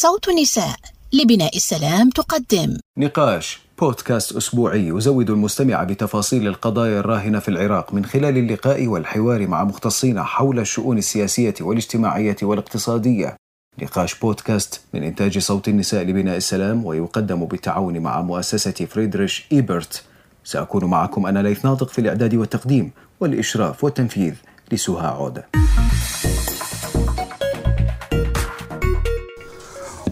[0.00, 0.76] صوت النساء
[1.12, 2.78] لبناء السلام تقدم.
[2.98, 9.64] نقاش بودكاست أسبوعي يزود المستمع بتفاصيل القضايا الراهنة في العراق من خلال اللقاء والحوار مع
[9.64, 13.36] مختصين حول الشؤون السياسية والاجتماعية والاقتصادية.
[13.82, 20.02] نقاش بودكاست من إنتاج صوت النساء لبناء السلام ويقدم بالتعاون مع مؤسسة فريدريش إيبرت.
[20.44, 22.90] سأكون معكم أنا ليث ناطق في الإعداد والتقديم
[23.20, 24.34] والإشراف والتنفيذ
[24.72, 25.48] لسهى عودة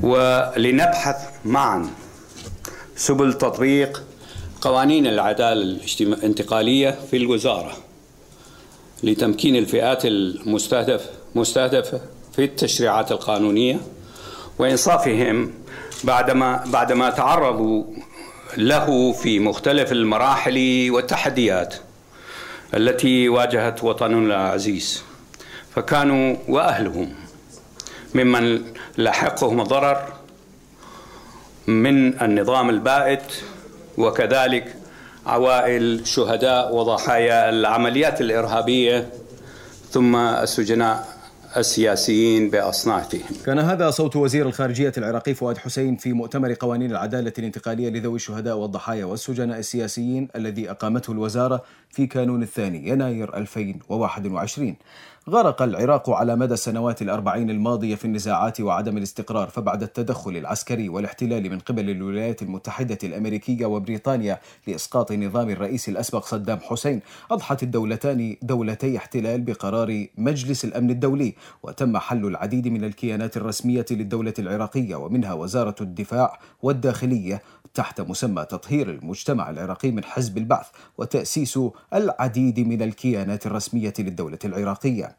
[0.02, 1.90] ولنبحث معا
[2.96, 4.02] سبل تطبيق
[4.60, 7.72] قوانين العدالة الانتقالية في الوزارة
[9.02, 12.00] لتمكين الفئات المستهدف مستهدفة
[12.36, 13.80] في التشريعات القانونية
[14.58, 15.50] وإنصافهم
[16.04, 17.84] بعدما بعدما تعرضوا
[18.56, 21.74] له في مختلف المراحل والتحديات
[22.74, 25.02] التي واجهت وطننا العزيز
[25.74, 27.14] فكانوا وأهلهم
[28.14, 28.62] ممن
[28.96, 30.12] لاحقهم الضرر
[31.66, 33.20] من النظام البائد
[33.98, 34.76] وكذلك
[35.26, 39.08] عوائل شهداء وضحايا العمليات الإرهابية
[39.90, 41.16] ثم السجناء
[41.56, 43.36] السياسيين بأصنافهم.
[43.46, 48.56] كان هذا صوت وزير الخارجية العراقي فؤاد حسين في مؤتمر قوانين العدالة الانتقالية لذوي الشهداء
[48.56, 54.76] والضحايا والسجناء السياسيين الذي أقامته الوزارة في كانون الثاني يناير 2021.
[55.30, 61.50] غرق العراق على مدى السنوات الأربعين الماضية في النزاعات وعدم الاستقرار فبعد التدخل العسكري والاحتلال
[61.50, 68.96] من قبل الولايات المتحدة الأمريكية وبريطانيا لإسقاط نظام الرئيس الأسبق صدام حسين أضحت الدولتان دولتي
[68.96, 75.76] احتلال بقرار مجلس الأمن الدولي وتم حل العديد من الكيانات الرسمية للدولة العراقية ومنها وزارة
[75.80, 77.42] الدفاع والداخلية
[77.74, 80.66] تحت مسمى تطهير المجتمع العراقي من حزب البعث
[80.98, 81.58] وتأسيس
[81.94, 85.15] العديد من الكيانات الرسمية للدولة العراقية.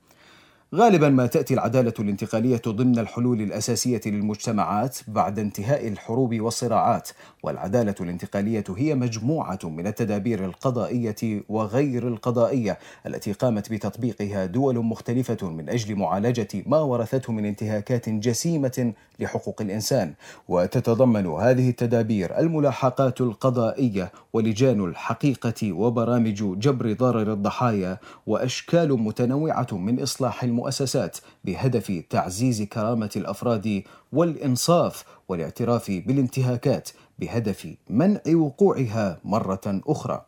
[0.75, 7.09] غالبا ما تأتي العدالة الانتقالية ضمن الحلول الأساسية للمجتمعات بعد انتهاء الحروب والصراعات
[7.43, 15.69] والعدالة الانتقالية هي مجموعة من التدابير القضائية وغير القضائية التي قامت بتطبيقها دول مختلفة من
[15.69, 20.13] أجل معالجة ما ورثته من انتهاكات جسيمة لحقوق الإنسان.
[20.47, 30.43] وتتضمن هذه التدابير الملاحقات القضائية ولجان الحقيقة وبرامج جبر ضرر الضحايا وأشكال متنوعة من إصلاح
[30.57, 40.25] المؤسسات بهدف تعزيز كرامة الأفراد والإنصاف والاعتراف بالانتهاكات بهدف منع وقوعها مرة أخرى.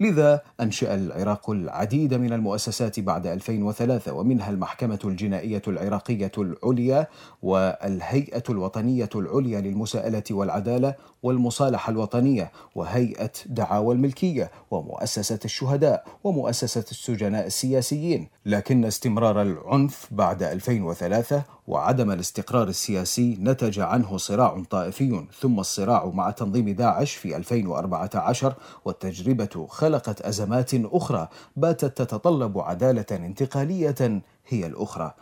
[0.00, 7.06] لذا أنشأ العراق العديد من المؤسسات بعد 2003 ومنها المحكمة الجنائية العراقية العليا
[7.42, 18.28] والهيئة الوطنية العليا للمساءلة والعدالة والمصالحة الوطنية وهيئة دعاوى الملكية ومؤسسة الشهداء ومؤسسة السجناء السياسيين.
[18.46, 26.30] لكن استمرار العنف بعد 2003 وعدم الاستقرار السياسي نتج عنه صراع طائفي ثم الصراع مع
[26.30, 28.54] تنظيم داعش في 2014
[28.84, 35.14] والتجربة خلقت أزمات أخرى باتت تتطلب عدالة انتقالية هي الأخرى.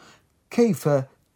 [0.51, 0.89] كيف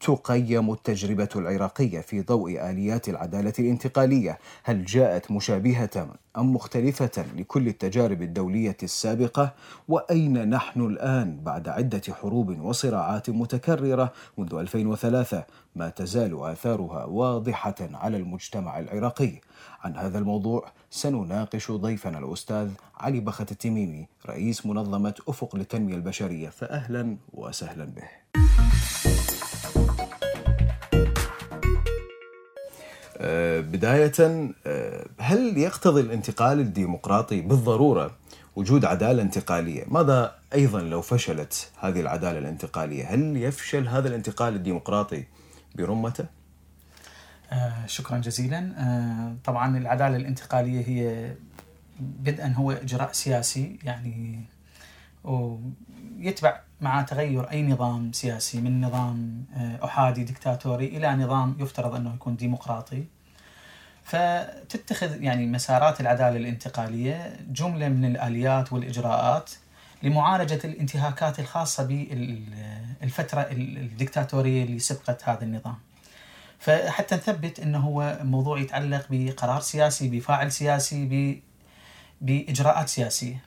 [0.02, 6.08] تقيم التجربة العراقية في ضوء آليات العدالة الانتقالية؟ هل جاءت مشابهة
[6.38, 9.52] أم مختلفة لكل التجارب الدولية السابقة؟
[9.88, 15.44] وأين نحن الآن بعد عدة حروب وصراعات متكررة منذ 2003
[15.76, 19.32] ما تزال آثارها واضحة على المجتمع العراقي؟
[19.80, 27.16] عن هذا الموضوع سنناقش ضيفنا الأستاذ علي بخت التميمي رئيس منظمة أفق للتنمية البشرية فأهلا
[27.32, 29.11] وسهلا به.
[33.60, 34.12] بداية
[34.66, 38.16] آه، هل يقتضي الانتقال الديمقراطي بالضرورة
[38.56, 45.24] وجود عدالة انتقالية؟ ماذا أيضا لو فشلت هذه العدالة الانتقالية؟ هل يفشل هذا الانتقال الديمقراطي
[45.74, 46.24] برمته؟
[47.52, 48.72] آه شكرا جزيلا.
[48.78, 51.34] آه طبعا العدالة الانتقالية هي
[52.00, 54.40] بدءا هو إجراء سياسي يعني
[55.24, 62.14] ويتبع مع تغير أي نظام سياسي من نظام آه، أحادي دكتاتوري إلى نظام يفترض أنه
[62.14, 63.04] يكون ديمقراطي.
[64.04, 69.50] فتتخذ يعني مسارات العدالة الانتقالية جملة من الآليات والإجراءات
[70.02, 75.76] لمعالجة الانتهاكات الخاصة بالفترة الدكتاتورية اللي سبقت هذا النظام.
[76.58, 81.42] فحتى نثبت أنه هو موضوع يتعلق بقرار سياسي بفاعل سياسي
[82.20, 83.44] بإجراءات سياسية.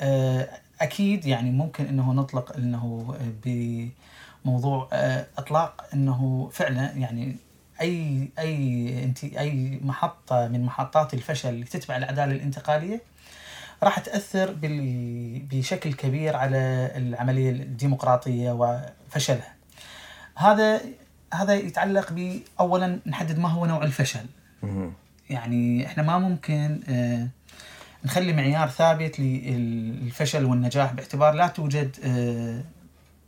[0.00, 0.48] آه،
[0.80, 3.14] أكيد يعني ممكن إنه نطلق إنه
[3.44, 7.36] بموضوع آه، إطلاق إنه فعلا يعني
[7.80, 13.00] أي أي انت أي محطة من محطات الفشل اللي تتبع العدالة الانتقالية
[13.82, 14.54] راح تأثر
[15.50, 19.54] بشكل كبير على العملية الديمقراطية وفشلها.
[20.34, 20.80] هذا
[21.34, 24.26] هذا يتعلق ب اولا نحدد ما هو نوع الفشل
[25.30, 27.28] يعني إحنا ما ممكن آه،
[28.04, 32.62] نخلي معيار ثابت للفشل والنجاح باعتبار لا توجد آه،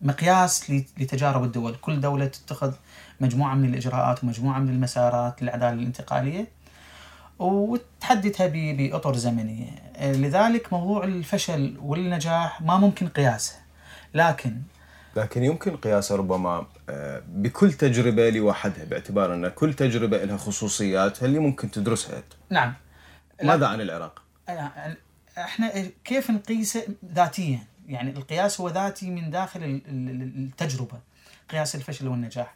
[0.02, 1.76] مقياس لتجارب الدول.
[1.80, 2.72] كل دولة تتخذ
[3.20, 6.46] مجموعة من الإجراءات ومجموعة من المسارات للعدالة الانتقالية
[7.38, 9.70] وتحددها بأطر زمنية.
[10.00, 13.54] لذلك موضوع الفشل والنجاح ما ممكن قياسه.
[14.14, 14.56] لكن
[15.16, 21.38] لكن يمكن قياسه ربما آه، بكل تجربة لوحدها باعتبار أن كل تجربة لها خصوصياتها اللي
[21.38, 22.74] ممكن تدرسها نعم.
[23.42, 24.22] ماذا عن العراق؟
[25.38, 27.58] إحنا كيف نقيسه ذاتيا؟
[27.88, 31.00] يعني القياس هو ذاتي من داخل التجربة
[31.48, 32.54] قياس الفشل والنجاح.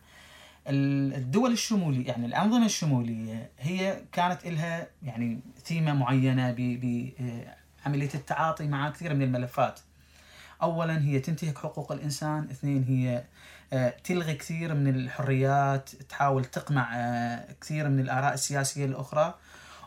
[0.66, 9.14] الدول الشمولية يعني الأنظمة الشمولية هي كانت لها يعني ثيمة معينة بعملية التعاطي مع كثير
[9.14, 9.80] من الملفات.
[10.62, 13.24] اولا هي تنتهك حقوق الإنسان، اثنين هي
[13.72, 19.34] آه، تلغي كثير من الحريات، تحاول تقمع آه، كثير من الآراء السياسية الأخرى،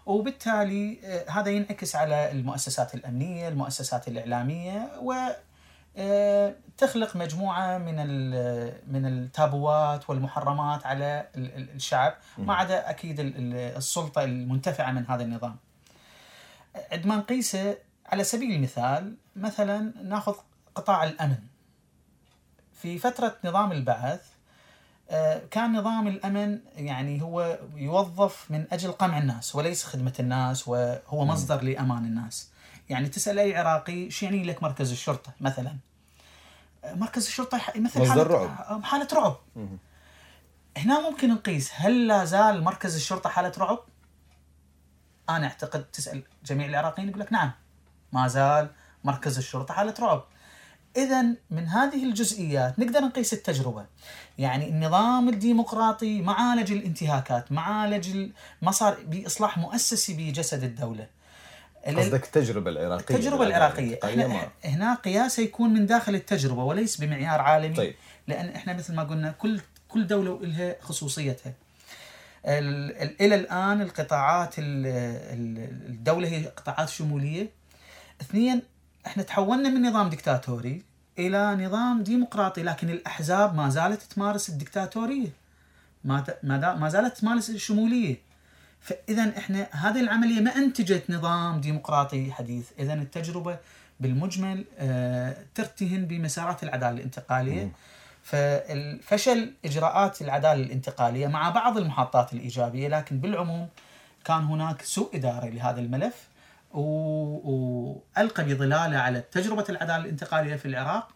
[0.07, 5.13] وبالتالي آه، هذا ينعكس على المؤسسات الأمنية، المؤسسات الإعلامية و
[6.77, 7.95] تخلق مجموعة من
[8.94, 15.56] من التابوات والمحرمات على الشعب ما عدا أكيد السلطة المنتفعة من هذا النظام.
[16.92, 20.36] عندما نقيسه على سبيل المثال مثلا ناخذ
[20.75, 21.38] قطاع الأمن
[22.74, 24.36] في فترة نظام البعث آه،
[25.51, 31.63] كان نظام الأمن يعني هو يوظف من أجل قمع الناس وليس خدمة الناس وهو مصدر
[31.63, 32.50] لأمان الناس.
[32.89, 35.75] يعني تسأل أي عراقي شو يعني لك مركز الشرطة مثلا؟
[36.83, 39.38] آه، مركز الشرطة مثل مصدر حالة رعب حالة رعب.
[40.77, 43.80] هنا ممكن نقيس هل لا زال مركز الشرطة حالة رعب؟
[45.30, 47.51] أنا أعتقد تسأل جميع العراقيين يقول لك نعم
[48.13, 48.69] ما زال
[49.04, 50.24] مركز الشرطة حالة رعب.
[50.97, 53.85] اذا من هذه الجزئيات نقدر نقيس التجربة.
[54.38, 58.29] يعني النظام الديمقراطي معالج الانتهاكات معالج
[58.61, 61.07] المصار بإصلاح مؤسسي بجسد الدولة.
[61.88, 63.99] قصدك التجربة العراقية التجربة العراقية.
[64.03, 67.95] إحنا هنا قياسه يكون من داخل التجربة وليس بمعيار عالمي طيب.
[68.27, 71.53] لأن إحنا مثل ما قلنا كل كل دولة لها خصوصيتها.
[72.45, 77.49] إلى الآن القطاعات الدولة هي قطاعات شمولية.
[78.21, 78.61] اثنين
[79.07, 80.83] إحنا تحولنا من نظام دكتاتوري
[81.19, 85.30] إلى نظام ديمقراطي لكن الأحزاب ما زالت تمارس الدكتاتوريه
[86.04, 86.24] ما
[86.75, 88.15] ما زالت تمارس الشمولية.
[88.81, 92.65] فإذا إحنا هذه العملية ما أنتجت نظام ديمقراطي حديث.
[92.80, 93.57] إذا التجربة
[94.00, 97.71] بالمجمل آه، ترتهن بمسارات العدالة الانتقالية.
[98.24, 103.68] فالفشل إجراءات العدالة الانتقالية مع بعض المحطات الإيجابية لكن بالعموم
[104.25, 106.27] كان هناك سوء إدارة لهذا الملف.
[106.73, 111.07] والقى بظلاله على تجربة العدالة الانتقالية في العراق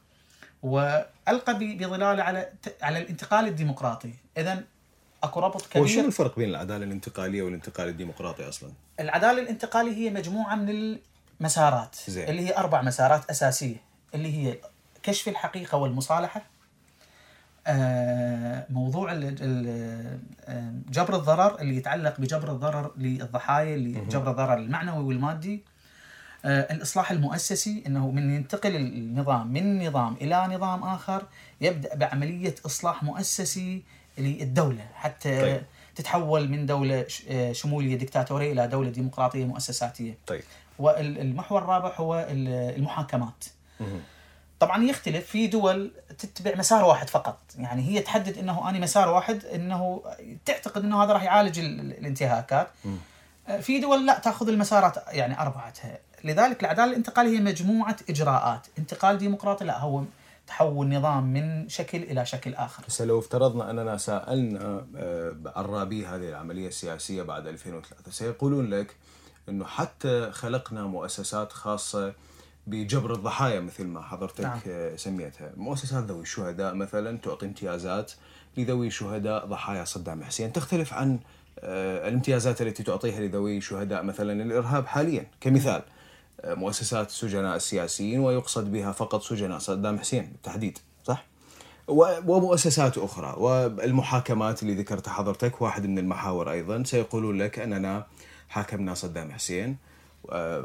[0.63, 4.63] وألقى بظلاله على على الانتقال الديمقراطي، اذا
[5.23, 10.55] أكو ربط كبير وشنو الفرق بين العدالة الانتقالية والانتقال الديمقراطي أصلا؟ العدالة الانتقالية هي مجموعة
[10.55, 10.97] من
[11.39, 12.29] المسارات زي.
[12.29, 13.75] اللي هي أربع مسارات أساسية
[14.15, 14.57] اللي هي
[15.03, 16.50] كشف الحقيقة والمصالحة
[18.69, 25.63] موضوع آه، جبر الضرر اللي يتعلق بجبر الضرر للضحايا اللي جبر الضرر المعنوي والمادي
[26.45, 31.23] آه، الإصلاح المؤسسي إنه من ينتقل النظام من نظام إلى نظام آخر
[31.61, 33.83] يبدأ بعملية إصلاح مؤسسي
[34.17, 35.63] للدولة حتى طيب.
[35.95, 37.05] تتحول من دولة
[37.51, 40.17] شمولية دكتاتوريه إلى دولة ديمقراطية مؤسساتية.
[40.27, 40.43] طيب.
[40.79, 43.45] والمحور الرابع هو المحاكمات.
[44.61, 47.39] طبعا يختلف في دول تتبع مسار واحد فقط.
[47.57, 50.01] يعني هي تحدد إنه أني مسار واحد إنه
[50.45, 52.67] تعتقد إنه هذا راح يعالج الانتهاكات.
[53.47, 58.67] آه، في دول لا تأخذ المسارات يعني اربعتها لذلك العدالة الانتقالية هي مجموعة إجراءات.
[58.79, 60.03] انتقال ديمقراطي لا هو
[60.47, 62.83] تحول نظام من شكل إلى شكل آخر.
[62.87, 68.95] هسه لو افترضنا أننا سألنا آه، عرابي هذه العملية السياسية بعد 2003 سيقولون لك
[69.49, 72.13] إنه حتى خلقنا مؤسسات خاصة
[72.67, 74.59] بجبر الضحايا مثل ما حضرتك نعم.
[74.67, 75.51] آه، سميتها.
[75.57, 78.11] مؤسسات ذوي الشهداء مثلا تعطي امتيازات
[78.57, 80.53] لذوي شهداء ضحايا صدام حسين.
[80.53, 81.19] تختلف عن
[81.59, 85.27] آه، الامتيازات التي تعطيها لذوي شهداء مثلا الإرهاب حاليا.
[85.41, 85.81] كمثال
[86.41, 91.25] آه، مؤسسات السجناء السياسيين ويقصد بها فقط سجناء صدام حسين بالتحديد صح؟
[91.87, 93.35] ومؤسسات أخرى.
[93.37, 98.07] والمحاكمات اللي ذكرتها حضرتك واحد من المحاور أيضا سيقولون لك أننا
[98.49, 99.77] حاكمنا صدام حسين.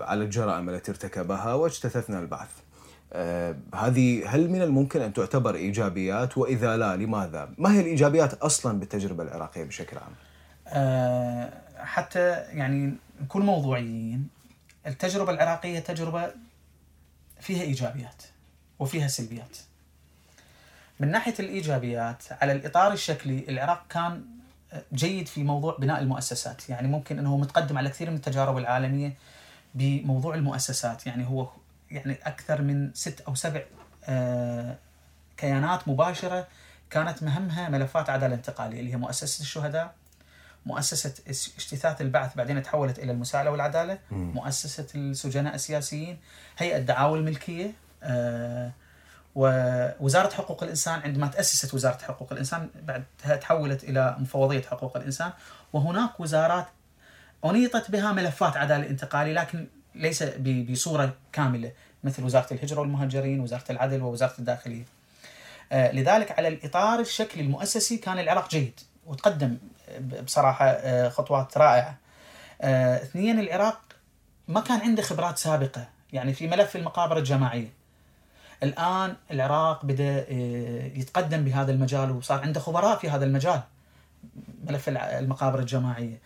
[0.00, 2.50] على الجرائم التي ارتكبها واجتثثنا البعث.
[3.12, 8.78] آه، هذه هل من الممكن أن تعتبر إيجابيات؟ وإذا لا لماذا؟ ما هي الإيجابيات أصلا
[8.78, 10.12] بالتجربة العراقية بشكل عام؟
[10.68, 14.28] أه حتى يعني نكون موضوعيين
[14.86, 16.30] التجربة العراقية تجربة
[17.40, 18.22] فيها إيجابيات
[18.78, 19.56] وفيها سلبيات.
[21.00, 24.24] من ناحية الإيجابيات على الإطار الشكلي العراق كان
[24.94, 29.12] جيد في موضوع بناء المؤسسات، يعني ممكن إنه متقدم على كثير من التجارب العالمية.
[29.76, 31.48] بموضوع المؤسسات، يعني هو
[31.90, 33.62] يعني أكثر من ست أو سبع
[34.04, 34.76] آه،
[35.36, 36.46] كيانات مباشرة
[36.90, 39.94] كانت مهمها ملفات عدالة انتقالية اللي هي مؤسسة الشهداء،
[40.66, 46.18] مؤسسة اجتثاث البعث بعدين تحولت إلى المساءلة والعدالة، مؤسسة السجناء السياسيين،
[46.58, 48.70] هيئة دعاوى الملكية آه،
[49.34, 55.30] ووزاره حقوق الإنسان عندما تأسست وزارة حقوق الإنسان بعدها تحولت إلى مفوضية حقوق الإنسان
[55.72, 56.66] وهناك وزارات
[57.44, 61.72] أنيطت بها ملفات عدالة انتقالي لكن ليس بصورة كاملة
[62.04, 64.84] مثل وزارة الهجرة والمهاجرين، وزارة العدل ووزارة الداخلية.
[65.72, 69.56] آه، لذلك على الإطار الشكلي المؤسسي كان العراق جيد وتقدم
[70.24, 71.96] بصراحة آه، خطوات رائعة.
[72.60, 73.80] آه، اثنين العراق
[74.48, 77.68] ما كان عنده خبرات سابقة يعني في ملف المقابر الجماعية.
[78.62, 80.32] الآن العراق بدأ
[80.98, 83.60] يتقدم بهذا المجال وصار عنده خبراء في هذا المجال.
[84.64, 86.20] ملف المقابر الجماعية.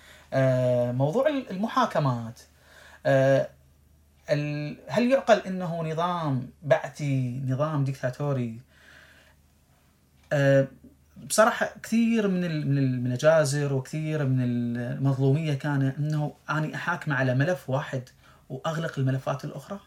[0.93, 2.41] موضوع المحاكمات.
[4.89, 8.61] هل يعقل إنه نظام بعثي نظام ديكتاتوري؟
[11.27, 18.09] بصراحة كثير من من المجازر وكثير من المظلومية كان إنه أني أحاكم على ملف واحد
[18.49, 19.81] وأغلق الملفات الأخرى.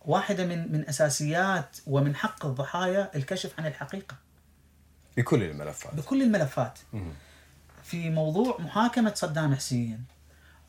[0.00, 4.16] واحدة من من أساسيات ومن حق الضحايا الكشف عن الحقيقة.
[5.16, 5.94] بكل الملفات.
[5.94, 6.78] بكل الملفات.
[7.84, 10.04] في موضوع محاكمة صدام حسين.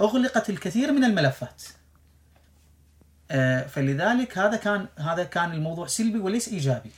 [0.02, 1.64] أغلقت الكثير من الملفات.
[3.32, 6.92] آه، فلذلك هذا كان هذا كان الموضوع سلبي وليس إيجابي.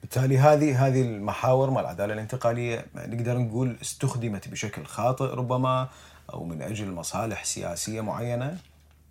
[0.00, 5.88] بالتالي هذه هذه المحاور مع العدالة الانتقالية نقدر نقول استخدمت بشكل خاطئ ربما
[6.32, 8.58] أو من أجل مصالح سياسية معينة؟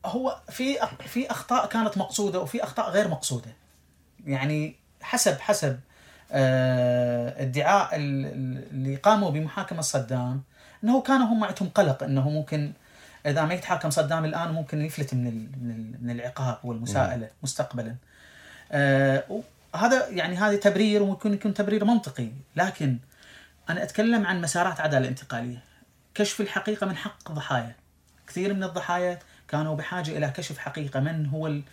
[0.06, 0.77] هو في
[1.08, 3.53] في أخطاء كانت مقصودة وفي أخطاء غير مقصودة.
[4.25, 5.80] يعني حسب حسب
[6.34, 10.44] ادعاء اللي قاموا بمحاكمة صدام
[10.84, 12.74] إنه كانوا هم عندهم قلق إنه ممكن
[13.25, 15.24] إذا ما يتحاكم صدام الآن ممكن يفلت من
[15.62, 17.96] من, من العقاب والمساءلة مستقبلا.
[18.72, 19.24] آه
[19.75, 22.98] هذا يعني هذا تبرير وممكن يكون تبرير منطقي لكن
[23.70, 25.63] أنا أتكلم عن مسارات عدالة انتقالية.
[26.16, 27.75] كشف الحقيقة من حق الضحايا.
[28.28, 31.63] كثير من الضحايا كانوا بحاجة إلى كشف حقيقة من هو ال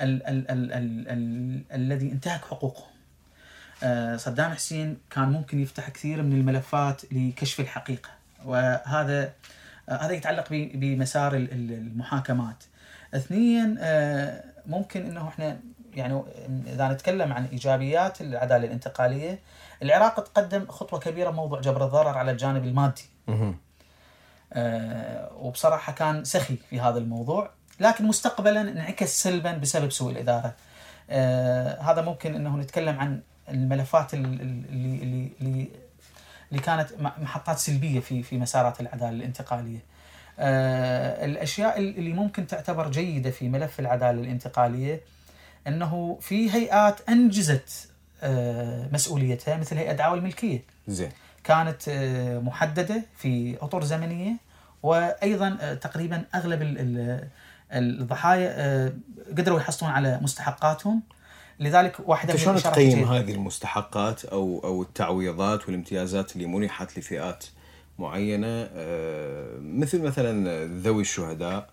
[0.00, 2.91] ال ال ال ال ال الذي انتهك حقوقهم.
[3.82, 8.10] آه صدام حسين كان ممكن يفتح كثير من الملفات لكشف الحقيقة
[8.44, 9.32] وهذا
[9.88, 12.64] آه، هذا يتعلق بمسار المحاكمات
[13.14, 15.58] اثنيا آه، ممكن إنه إحنا
[15.94, 16.22] يعني
[16.66, 19.38] إذا نتكلم عن إيجابيات العدالة الانتقالية
[19.82, 23.04] العراق تقدم خطوة كبيرة بموضوع جبر الضرر على الجانب المادي.
[24.52, 30.54] آه وبصراحة كان سخي في هذا الموضوع لكن مستقبلا انعكس سلبا بسبب سوء الإدارة.
[31.10, 35.68] آه هذا ممكن إنه نتكلم عن الملفات اللي اللي اللي
[36.50, 39.78] اللي كانت محطات سلبية في في مسارات العدالة الانتقالية.
[40.38, 45.00] آه الأشياء اللي ممكن تعتبر جيدة في ملف العدالة الانتقالية
[45.66, 47.88] إنه في هيئات أنجزت
[48.22, 50.64] آه مسؤوليتها مثل هيئة دعاوى الملكية.
[50.88, 51.10] زين.
[51.44, 54.32] كانت آه محددة في أطر زمنية
[54.82, 56.60] وأيضا تقريبا أغلب
[57.72, 58.86] الضحايا
[59.38, 61.02] قدروا يحصلون على مستحقاتهم
[61.62, 67.44] لذلك واحدة من شلون تقيم هذه المستحقات أو أو التعويضات والامتيازات اللي منحت لفئات
[67.98, 71.70] معينة؟ آه، مثل مثلا ذوي الشهداء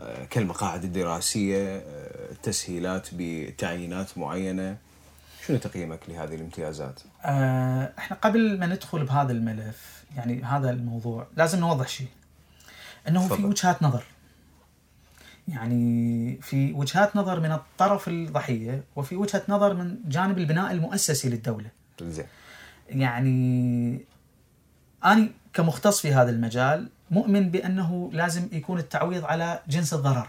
[0.00, 4.76] آه، كالمقاعد الدراسية آه، تسهيلات بتعيينات معينة.
[5.46, 7.00] شنو تقييمك لهذه الامتيازات؟
[7.98, 12.08] إحنا قبل ما ندخل بهذا الملف يعني هذا الموضوع لازم نوضح شيء.
[13.08, 14.04] إنه في وجهات نظر.
[15.48, 21.70] يعني في وجهات نظر من الطرف الضحية وفي وجهة نظر من جانب البناء المؤسسي للدولة.
[22.02, 22.26] زين.
[22.88, 24.00] يعني
[25.04, 30.28] أنا كمختص في هذا المجال مؤمن بأنه لازم يكون التعويض على جنس الضرر.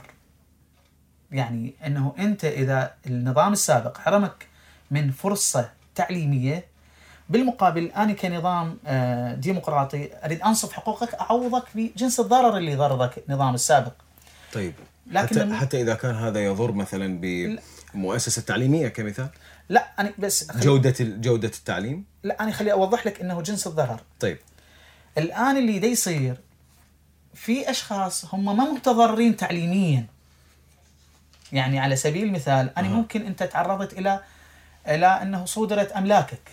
[1.31, 4.47] يعني أنه أنت إذا النظام السابق حرمك
[4.91, 6.65] من فرصة تعليمية
[7.29, 13.93] بالمقابل أنا كنظام آه، ديمقراطي أريد أنصف حقوقك أعوضك بجنس الضرر اللي ضررك النظام السابق.
[14.53, 14.73] طيب
[15.09, 17.19] لكن حتى, حتى إذا كان هذا يضر مثلا
[17.93, 19.29] بمؤسسه تعليمية كمثال.
[19.69, 20.51] لا أنا بس.
[20.51, 22.05] جودة جودة التعليم.
[22.23, 24.37] لا أنا خلي أوضح لك إنه جنس الضرر طيب.
[25.17, 26.37] الآن اللي دا يصير
[27.33, 30.05] في أشخاص هم ما متضررين تعليميا.
[31.51, 32.91] يعني على سبيل المثال أنا أه.
[32.91, 34.19] ممكن أنت تعرضت إلى
[34.87, 36.51] إلى أنه صودرت أملاكك.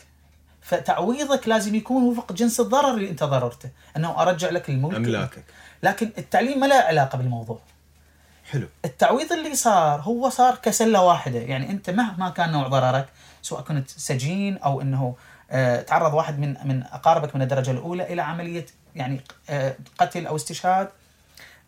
[0.62, 3.70] فتعويضك لازم يكون وفق جنس الضرر اللي أنت ضررته.
[3.96, 4.96] أنه أرجع لك الملك.
[4.96, 5.44] أملاكك.
[5.82, 7.60] لكن التعليم ما له علاقة بالموضوع.
[8.50, 8.68] حلو.
[8.84, 11.38] التعويض اللي صار هو صار كسلة واحدة.
[11.38, 13.06] يعني أنت مهما كان نوع ضررك
[13.42, 15.14] سواء كنت سجين أو إنه
[15.50, 20.36] آه، تعرض واحد من من أقاربك من الدرجة الأولى إلى عملية يعني آه، قتل أو
[20.36, 20.88] استشهاد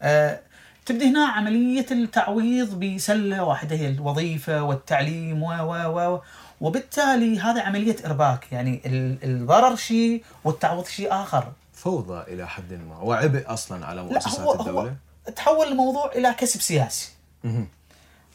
[0.03, 0.41] آه،
[0.87, 3.77] تبدا هنا عملية التعويض بسلة واحدة.
[3.77, 6.21] هي الوظيفة والتعليم و و و
[6.61, 8.53] وبالتالي هذا عملية إرباك.
[8.53, 11.53] يعني ال- الضرر شيء والتعويض شيء آخر.
[11.73, 12.97] فوضى إلى حد ما.
[13.03, 14.71] وعبء أصلا على لا مؤسسات هو الدولة.
[14.91, 14.91] هو
[15.37, 17.13] تحول الموضوع إلى كسب سياسي.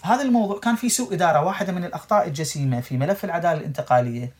[0.02, 1.46] هذا الموضوع كان في سوء إدارة.
[1.46, 4.32] واحدة من الأخطاء الجسيمة في ملف العدالة الانتقالية.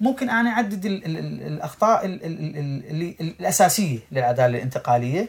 [0.00, 5.28] ممكن أنا أعدد ال ال ال الأخطاء ال ال ال ال ال الأساسية للعدالة الانتقالية.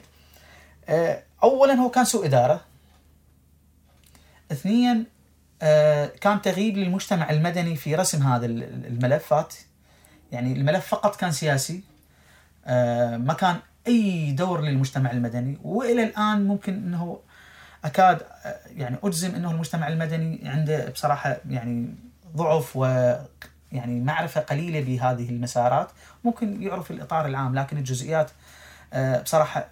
[0.89, 2.61] آه، اولا هو كان سوء إدارة.
[4.51, 5.03] اثنيا
[5.61, 9.53] آه، كان تغييب للمجتمع المدني في رسم هذا ال- ال- الملفات.
[10.31, 11.83] يعني الملف فقط كان سياسي.
[12.65, 17.19] آه، ما كان أي دور للمجتمع المدني وإلى الآن ممكن إنه
[17.85, 18.21] أكاد
[18.75, 21.95] يعني أجزم إنه المجتمع المدني عنده بصراحة يعني
[22.35, 22.85] ضعف و
[23.71, 25.91] يعني معرفة قليلة بهذه المسارات.
[26.23, 28.31] ممكن يعرف الإطار العام لكن الجزئيات
[28.93, 29.67] آه، بصراحة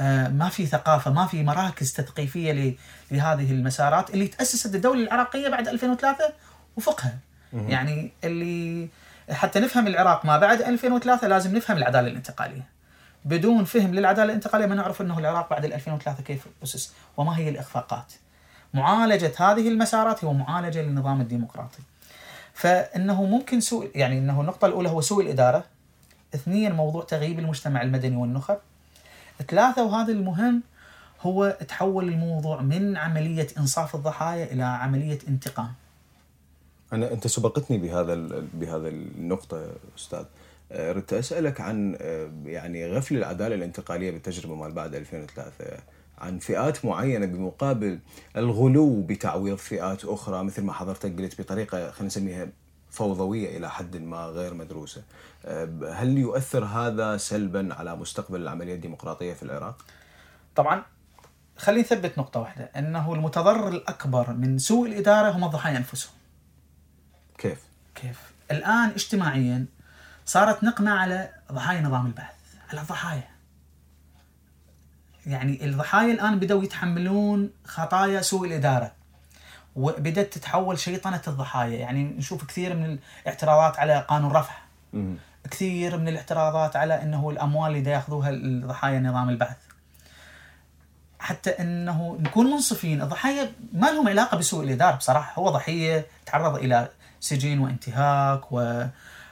[0.00, 2.76] آه، ما في ثقافة ما في مراكز تثقيفية
[3.10, 6.32] لهذه المسارات اللي تأسست الدولة العراقية بعد 2003
[6.76, 7.18] وفقها.
[7.52, 8.88] يعني اللي
[9.30, 12.75] حتى نفهم العراق ما بعد 2003 لازم نفهم العدالة الانتقالية.
[13.26, 18.12] بدون فهم للعدالة الانتقالية ما نعرف إنه العراق بعد 2003 كيف أسس وما هي الإخفاقات.
[18.74, 21.82] معالجة هذه المسارات هو معالجة للنظام الديمقراطي.
[22.54, 25.64] فإنه ممكن سوء يعني إنه النقطة الأولى هو سوء الإدارة.
[26.34, 28.58] اثنين موضوع تغييب المجتمع المدني والنخب.
[29.48, 30.62] ثلاثة وهذا المهم
[31.22, 35.72] هو تحول الموضوع من عملية إنصاف الضحايا إلى عملية انتقام.
[36.92, 38.14] أنا أنت سبقتني بهذا
[38.54, 40.24] بهذا النقطة أستاذ.
[40.72, 45.52] آه، ردت أسألك عن آه، يعني غفل العدالة الانتقالية بالتجربة مال بعد 2003
[46.18, 47.98] عن فئات معينة بمقابل
[48.36, 52.48] الغلو بتعويض فئات أخرى مثل ما حضرتك قلت بطريقة خلينا نسميها
[52.90, 55.02] فوضوية إلى حد ما غير مدروسة.
[55.44, 59.84] آه، هل يؤثر هذا سلبا على مستقبل العملية الديمقراطية في العراق؟
[60.56, 60.82] طبعا
[61.56, 66.12] خلينا نثبت نقطة واحدة أنه المتضرر الأكبر من سوء الإدارة هم الضحايا أنفسهم
[67.38, 67.62] كيف؟
[67.94, 69.66] كيف؟ الآن اجتماعيا
[70.26, 72.34] صارت نقمة على ضحايا نظام البعث
[72.70, 73.28] على الضحايا.
[75.26, 78.92] يعني الضحايا الآن بدأوا يتحملون خطايا سوء الإدارة
[79.76, 81.78] وبدأت تتحول شيطنة الضحايا.
[81.78, 84.54] يعني نشوف كثير من الاعتراضات على قانون رفع.
[85.50, 89.56] كثير من الاعتراضات على إنه الأموال اللي دا يأخذوها الضحايا نظام البعث.
[91.18, 95.40] حتى إنه نكون منصفين الضحايا ما لهم علاقة بسوء الإدارة بصراحة.
[95.42, 96.88] هو ضحية تعرض إلى
[97.20, 98.52] سجين وانتهاك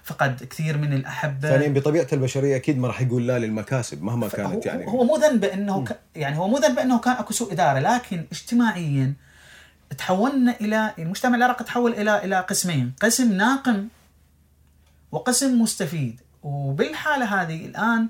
[0.05, 1.49] وفقد كثير من الأحبة.
[1.49, 4.87] ثانيا بطبيعة البشرية أكيد ما راح يقول لا للمكاسب مهما كانت يعني.
[4.87, 6.01] هو مو ذنبه إنه ك...
[6.17, 9.15] يعني هو مو ذنبه إنه كان أكو سوء إدارة لكن اجتماعيا
[9.99, 13.89] تحولنا إلى المجتمع العراقي تحول إلى إلى قسمين، قسم ناقم
[15.13, 18.09] وقسم مستفيد، وبالحالة هذه الآن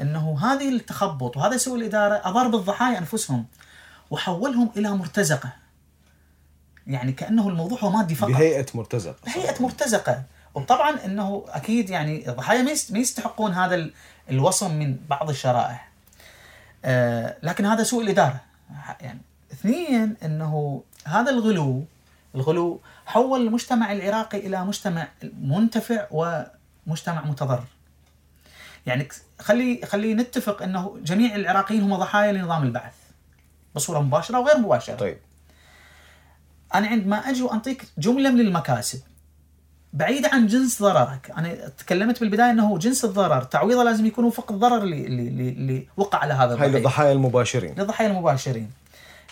[0.00, 3.46] إنه هذه التخبط وهذا سوء الإدارة اضر بالضحايا أنفسهم
[4.10, 5.52] وحولهم إلى مرتزقة.
[6.86, 8.30] يعني كأنه الموضوع هو مادي فقط.
[8.30, 10.22] بهيئة مرتزقة هيئه مرتزقة.
[10.54, 13.92] وطبعا إنه أكيد يعني الضحايا ما يست- ما يستحقون هذا ال-
[14.30, 15.88] الوصم من بعض الشرائح.
[16.84, 18.40] آه لكن هذا سوء الإدارة.
[19.00, 19.20] يعني
[19.52, 21.84] اثنين إنه هذا الغلو
[22.34, 25.08] الغلو حول المجتمع العراقي إلى مجتمع
[25.40, 27.64] منتفع ومجتمع متضرر.
[28.86, 29.08] يعني
[29.40, 32.94] خلي خلي نتفق إنه جميع العراقيين هم ضحايا لنظام البعث.
[33.74, 34.94] بصورة مباشرة وغير مباشرة.
[34.94, 35.18] طيب.
[36.74, 39.00] أنا عندما أجي وانطيك جملة من المكاسب.
[39.94, 41.32] بعيد عن جنس ضررك.
[41.38, 43.42] أنا تكلمت بالبداية إنه جنس الضرر.
[43.42, 47.74] تعويضه لازم يكون وفق الضرر اللي اللي, اللي, وقع على هذا هاي الضحيه للضحايا المباشرين.
[47.78, 48.70] للضحايا المباشرين.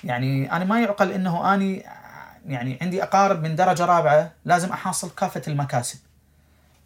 [0.05, 1.85] يعني أنا ما يعقل إنه أني
[2.49, 5.99] يعني عندي أقارب من درجة رابعة لازم احصل كافة المكاسب.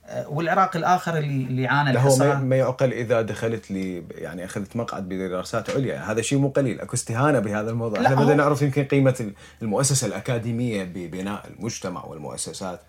[0.06, 4.44] أه، والعراق الآخر اللي اللي عانى لا هو ما, الحصار يعقل إذا دخلت لي يعني
[4.44, 6.12] أخذت مقعد بدراسات عليا.
[6.12, 6.80] هذا شيء مو قليل.
[6.80, 8.06] أكو استهانة بهذا الموضوع.
[8.06, 12.80] إحنا بدنا نعرف يمكن قيمة المؤسسة الأكاديمية ببناء المجتمع والمؤسسات.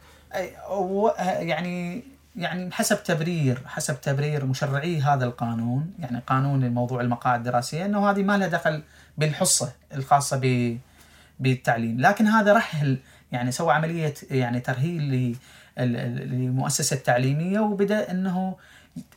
[1.39, 2.03] يعني
[2.35, 8.23] يعني حسب تبرير حسب تبرير مشرعي هذا القانون يعني قانون الموضوع المقاعد الدراسية إنه هذه
[8.23, 8.83] ما لها دخل
[9.17, 10.77] بالحصة الخاصة ب
[11.39, 11.99] بالتعليم.
[12.01, 12.97] لكن هذا رحل
[13.31, 15.37] يعني سوى عملية يعني ترهيل
[15.77, 18.55] للمؤسسه التعليميه وبدأ إنه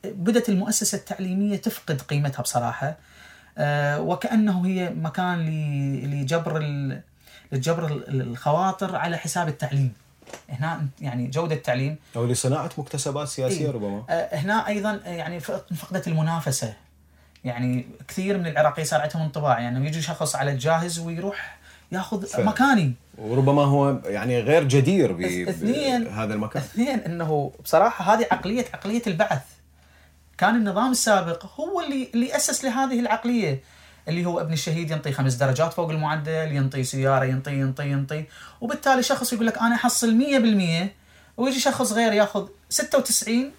[0.04, 2.96] بدأت المؤسسة التعليمية تفقد قيمتها بصراحة.
[3.58, 5.38] آه، وكأنه هي مكان
[6.04, 6.58] لجبر
[7.52, 9.92] لجبر ال- الخواطر على حساب التعليم.
[10.50, 11.96] هنا يعني جودة التعليم.
[12.16, 13.70] أو لصناعة مكتسبات سياسية إيه.
[13.70, 14.04] ربما.
[14.10, 16.74] آه، هنا أيضا آه، يعني ف- فقدت المنافسة.
[17.44, 19.60] يعني كثير من العراقيين صار عندهم انطباع.
[19.60, 21.58] يعني يجي شخص على الجاهز ويروح
[21.92, 22.44] ياخذ فعلا.
[22.46, 22.92] مكاني.
[23.18, 26.62] وربما هو يعني غير جدير ب- اثنين بهذا المكان.
[26.62, 29.42] اثنين إنه بصراحة هذه عقليه عقلية البعث.
[30.38, 33.60] كان النظام السابق هو اللي اللي أسس لهذه العقلية.
[34.08, 38.24] اللي هو ابن الشهيد ينطي خمس درجات فوق المعدل ينطي سيارة ينطي ينطي ينطي.
[38.60, 40.18] وبالتالي شخص يقول لك أنا أحصل
[40.86, 40.88] 100%
[41.36, 43.50] ويجي شخص غير ياخذ 96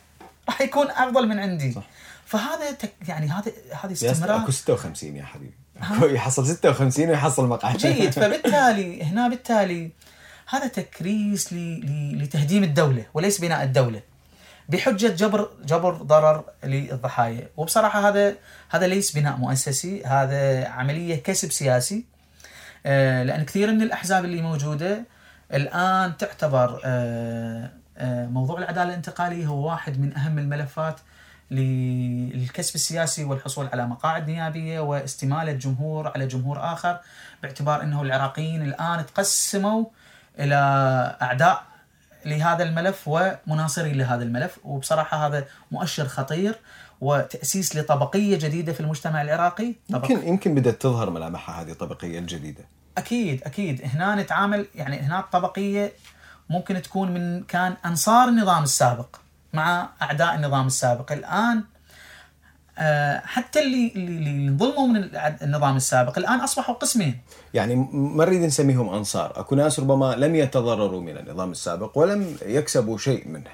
[0.50, 1.72] راح يكون أفضل من عندي.
[1.72, 1.84] صح.
[2.26, 3.52] فهذا تك يعني هذا
[3.84, 4.44] هذه استمرار.
[4.44, 5.54] أكو 56 يا حبيبي.
[6.16, 7.78] يحصل 56 ويحصل مقعد.
[7.78, 8.10] جيد.
[8.22, 9.92] فبالتالي هنا بالتالي
[10.50, 14.02] هذا تكريس ل- ل- لتهديم الدولة وليس بناء الدولة.
[14.72, 17.50] بحجة جبر جبر ضرر للضحايا.
[17.58, 18.36] وبصراحة هذا
[18.70, 22.06] هذا ليس بناء مؤسسي هذا عملية كسب سياسي.
[22.86, 25.04] آه، لأن كثير من الأحزاب اللي موجودة
[25.54, 31.00] الآن تعتبر آه، آه، موضوع العدالة الانتقاليه هو واحد من أهم الملفات
[31.52, 37.00] للكسب السياسي والحصول على مقاعد نيابية واستمالة جمهور على جمهور آخر
[37.44, 39.86] باعتبار إنه العراقيين الآن تقسموا
[40.40, 40.56] إلى
[41.22, 41.64] أعداء
[42.26, 44.58] لهذا الملف ومناصرين لهذا الملف.
[44.64, 46.60] وبصراحة هذا مؤشر خطير
[47.02, 49.76] وتأسيس لطبقية جديدة في المجتمع العراقي.
[49.90, 52.64] يمكن يمكن بدأت تظهر ملامحها هذه الطبقية الجديدة.
[52.98, 53.82] أكيد أكيد.
[53.84, 55.94] هنا نتعامل يعني هنا الطبقية
[56.50, 59.16] ممكن تكون من كان أنصار النظام السابق
[59.54, 61.12] مع أعداء النظام السابق.
[61.12, 61.64] الآن
[63.24, 65.10] حتى اللي اللي انظلموا من
[65.42, 67.22] النظام السابق الآن أصبحوا قسمين
[67.54, 72.98] يعني ما نريد نسميهم أنصار، أكو ناس ربما لم يتضرروا من النظام السابق ولم يكسبوا
[72.98, 73.50] شيء منه.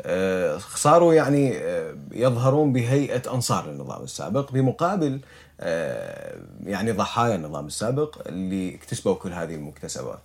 [0.00, 5.20] آه، صاروا يعني آه، يظهرون بهيئة أنصار للنظام السابق بمقابل
[5.60, 10.20] آه، يعني ضحايا النظام السابق اللي اكتسبوا كل هذه المكتسبات.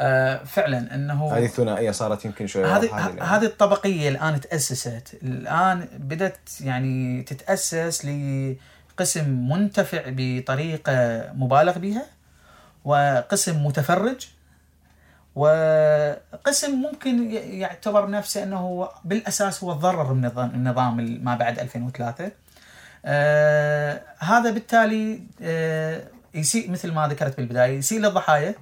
[0.00, 3.14] آه، فعلا إنه هذه الثنائية صارت يمكن شوي هذه.
[3.20, 5.18] هذه الطبقية الآن تأسست.
[5.22, 12.06] الآن بدأت يعني تتأسس لقسم منتفع بطريقة مبالغ بها
[12.84, 14.28] وقسم متفرج
[15.36, 22.30] وقسم ممكن يعتبر نفسه إنه بالأساس هو ضرر النظام النظام ما بعد 2003
[23.04, 26.02] آه هذا بالتالي آه
[26.34, 28.54] يسيء مثل ما ذكرت بالبداية يسيء للضحايا.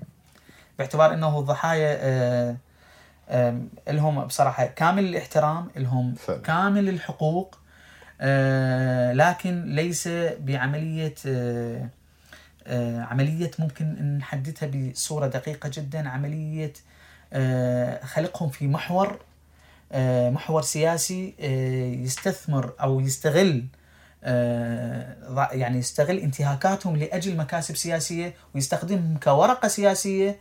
[0.79, 2.57] باعتبار إنه الضحايا آه
[3.31, 6.41] آم، لهم بصراحة كامل الاحترام لهم فعلا.
[6.43, 7.59] كامل الحقوق
[8.21, 10.09] آه، لكن ليس
[10.41, 11.89] بعملية آه،
[12.67, 16.73] آه، عملية ممكن نحددها بصورة دقيقة جدا عملية
[17.33, 19.19] آه، خلقهم في محور
[19.93, 23.65] آه، محور سياسي آه، يستثمر أو يستغل
[24.25, 30.37] آه، يعني يستغل انتهاكاتهم لأجل مكاسب سياسية ويستخدمهم كورقة سياسية آه،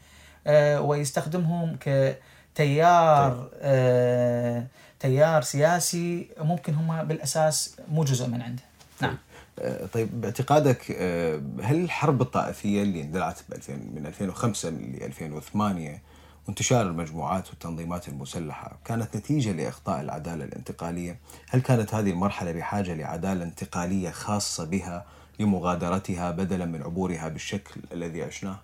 [0.79, 4.65] ويستخدمهم كتيار آه،
[4.99, 8.63] تيار سياسي ممكن هم بالأساس مو جزء من عنده.
[9.01, 9.17] نعم.
[9.59, 16.01] آه، طيب باعتقادك آه، هل الحرب الطائفية اللي اندلعت ب 2000 من 2005 ل 2008
[16.47, 23.43] وانتشار المجموعات والتنظيمات المسلحة كانت نتيجة لإخطاء العدالة الانتقالية؟ هل كانت هذه المرحلة بحاجة لعدالة
[23.43, 25.05] انتقالية خاصة بها
[25.39, 28.59] لمغادرتها بدلا من عبورها بالشكل الذي عشناه؟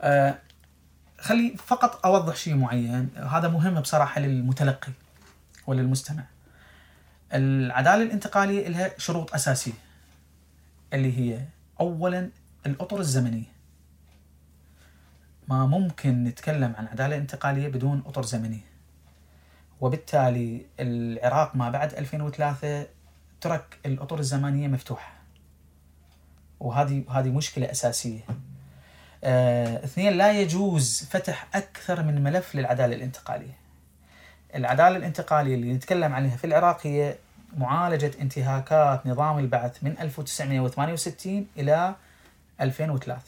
[0.00, 0.38] آه،
[1.20, 3.08] خلي فقط أوضح شيء معين.
[3.16, 4.92] هذا مهم بصراحة للمتلقي
[5.66, 6.24] وللمستمع.
[7.32, 9.72] العدالة الانتقالية لها شروط أساسية
[10.92, 11.44] اللي هي
[11.80, 12.30] اولا
[12.66, 13.52] الأطر الزمنية.
[15.48, 18.70] ما ممكن نتكلم عن عدالة انتقالية بدون أطر زمنية.
[19.80, 22.86] وبالتالي العراق ما بعد 2003
[23.40, 25.12] ترك الأطر الزمنية مفتوحة.
[26.60, 28.20] وهذه هذه مشكلة أساسية.
[29.24, 33.60] آه، اثنين لا يجوز فتح أكثر من ملف للعدالة الانتقالية.
[34.54, 37.14] العدالة الانتقالية اللي نتكلم عليها في العراق هي
[37.56, 41.94] معالجة انتهاكات نظام البعث من 1968 إلى
[42.60, 43.20] 2003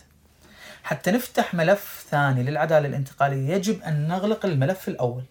[0.85, 5.23] حتى نفتح ملف ثاني للعدالة الانتقالية يجب أن نغلق الملف الأول.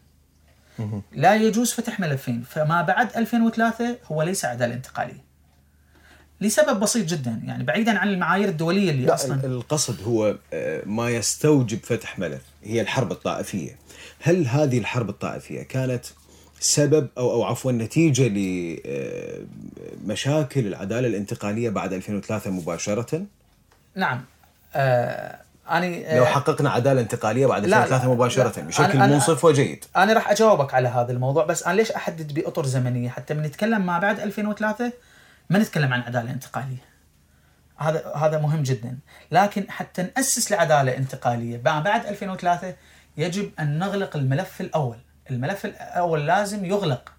[1.11, 5.30] لا يجوز فتح ملفين فما بعد 2003 هو ليس عدالة انتقالية.
[6.41, 10.81] لسبب بسيط جدا يعني بعيدا عن المعايير الدولية اللي لا أصلا ال- القصد هو آه،
[10.85, 13.75] ما يستوجب فتح ملف هي الحرب الطائفية.
[14.23, 16.05] هل هذه الحرب الطائفية كانت
[16.59, 18.27] سبب أو أو عفوا نتيجة
[20.03, 23.23] لمشاكل العدالة الانتقالية بعد 2003 مباشرة؟
[23.95, 24.21] نعم
[24.75, 25.37] آه
[25.69, 28.65] أنا لو آه حققنا عدالة انتقالية بعد لا، 2003 لا، مباشرة لا.
[28.67, 29.85] بشكل أنا- منصف وجيد.
[29.97, 33.85] أنا راح أجاوبك على هذا الموضوع بس أنا ليش أحدد بأطر زمنية حتى من نتكلم
[33.85, 34.91] ما بعد 2003
[35.51, 36.85] ما نتكلم عن عدالة انتقالية.
[37.77, 38.97] هذا هذا مهم جدا.
[39.31, 42.75] لكن حتى نأسس لعدالة انتقالية ما بعد 2003
[43.17, 44.97] يجب أن نغلق الملف الأول.
[45.31, 47.13] الملف الأول لازم يغلق.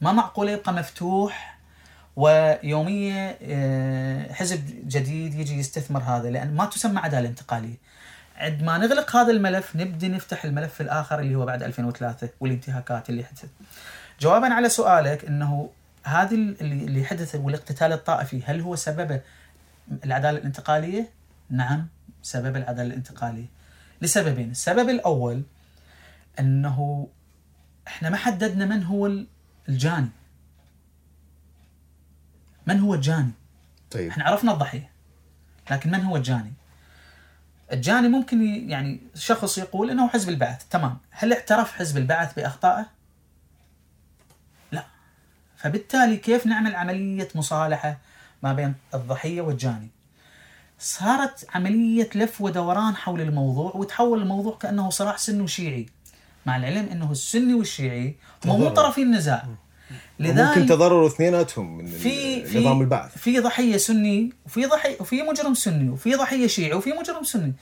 [0.00, 1.58] ما معقول يبقى مفتوح
[2.16, 7.76] ويوميا آه، حزب جديد يجي يستثمر هذا؟ لأن ما تسمى عدالة انتقالية.
[8.36, 13.50] عندما نغلق هذا الملف نبدي نفتح الملف الآخر اللي هو بعد 2003 والانتهاكات اللي حدثت.
[14.20, 15.70] جوابا على سؤالك إنه
[16.04, 19.20] هذه اللي حدث والاقتتال الطائفي هل هو سببه
[20.04, 21.10] العدالة الانتقالية؟
[21.50, 21.88] نعم
[22.22, 23.46] سبب العدالة الانتقالية
[24.02, 25.42] لسببين، السبب الأول
[26.40, 27.08] أنه
[27.86, 29.10] إحنا ما حددنا من هو
[29.68, 30.08] الجاني.
[32.66, 33.32] من هو الجاني؟
[33.90, 34.90] طيب إحنا عرفنا الضحية
[35.70, 36.52] لكن من هو الجاني؟
[37.72, 42.86] الجاني ممكن يعني شخص يقول إنه حزب البعث تمام هل اعترف حزب البعث بأخطائه؟
[45.62, 47.98] فبالتالي كيف نعمل عملية مصالحة
[48.42, 49.88] ما بين الضحية والجاني؟
[50.78, 55.86] صارت عملية لف ودوران حول الموضوع وتحول الموضوع كأنه صراع سني وشيعي.
[56.46, 58.74] مع العلم إنه السني والشيعي هم مو تضرر.
[58.74, 59.46] طرفي النزاع
[60.20, 63.18] ممكن تضرروا اثنيناتهم من في نظام البعث.
[63.18, 67.52] في ضحية سني وفي ضحيه وفي مجرم سني وفي ضحية شيعي وفي مجرم سني.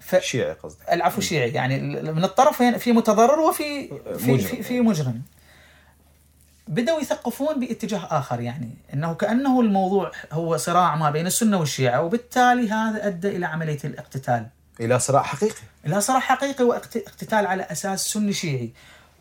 [0.00, 0.92] ف شيعي قصدك.
[0.92, 1.50] العفو شيعي.
[1.50, 1.80] يعني
[2.12, 4.46] من الطرفين في متضرر وفي في مجرم.
[4.46, 5.22] في, في مجرم.
[6.70, 12.70] بدأوا يثقفون باتجاه آخر يعني أنه كأنه الموضوع هو صراع ما بين السنة والشيعة وبالتالي
[12.70, 14.46] هذا أدى إلى عملية الاقتتال.
[14.80, 15.60] إلى صراع حقيقي.
[15.84, 18.70] لا صراع حقيقي واقتتال على أساس سني شيعي.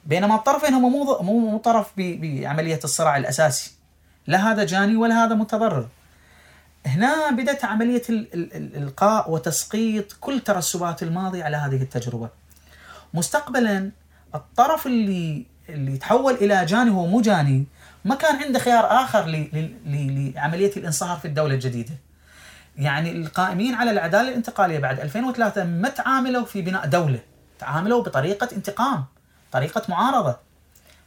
[0.05, 3.71] بينما الطرفين هم مو مو طرف ب- بعملية الصراع الأساسي.
[4.27, 5.87] لا هذا جاني ولا هذا متضرر.
[6.85, 12.29] هنا بدأت عملية ال- ال- ال- القاء وتسقيط كل ترسبات الماضي على هذه التجربة.
[13.13, 13.91] مستقبلا
[14.35, 17.65] الطرف اللي اللي تحول إلى جاني هو مو جاني
[18.05, 19.25] ما كان عنده خيار آخر
[19.85, 21.93] لعملية الانصهار في الدولة الجديدة
[22.77, 27.19] يعني القائمين على العدالة الانتقالية بعد 2003 ما تعاملوا في بناء دولة،
[27.59, 29.05] تعاملوا بطريقة انتقام،
[29.51, 30.37] طريقة معارضة.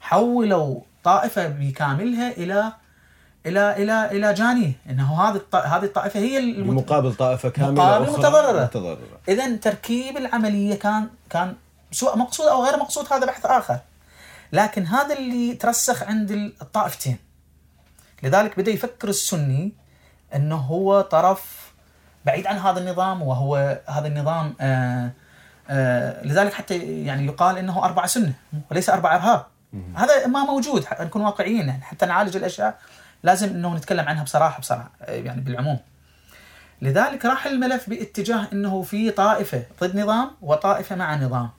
[0.00, 2.72] حولوا طائفة بكاملها إلى
[3.46, 6.70] إلى إلى إلى جانيه، إنه هذه هذه الطائفة هي المت...
[6.70, 8.64] بمقابل طائفة كاملة مقابل أخرى متضررة.
[8.64, 8.98] متضررة
[9.28, 11.54] اذا تركيب العملية كان كان
[11.92, 13.78] سواء مقصود أو غير مقصود هذا بحث آخر.
[14.52, 17.18] لكن هذا اللي ترسخ عند الطائفتين.
[18.22, 19.72] لذلك بدأ يفكر السني
[20.34, 21.72] إنه هو طرف
[22.26, 25.10] بعيد عن هذا النظام وهو هذا النظام آه
[25.70, 28.32] آه لذلك حتى يعني يقال إنه اربعه سنة
[28.70, 29.46] وليس اربعه أرهاب.
[29.94, 32.78] هذا ما موجود نكون واقعيين يعني حتى نعالج الأشياء
[33.22, 35.78] لازم إنه نتكلم عنها بصراحة بصراحة آه، يعني بالعموم.
[36.82, 41.50] لذلك راح الملف باتجاه إنه في طائفة ضد نظام وطائفة مع نظام.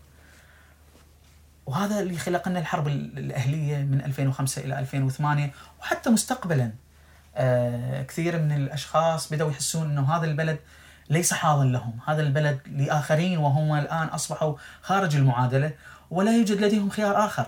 [1.66, 6.72] وهذا اللي خلق لنا الحرب ال- الأهلية من 2005 إلى 2008 وحتى مستقبلا
[7.36, 10.60] آه كثير من الأشخاص بدأوا يحسون إنه هذا البلد
[11.10, 15.72] ليس حاضن لهم، هذا البلد لآخرين وهم الآن أصبحوا خارج المعادلة
[16.12, 17.46] ولا يوجد لديهم خيار آخر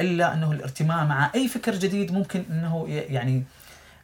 [0.00, 3.44] إلا أنه الارتماء مع أي فكر جديد ممكن إنه ي- يعني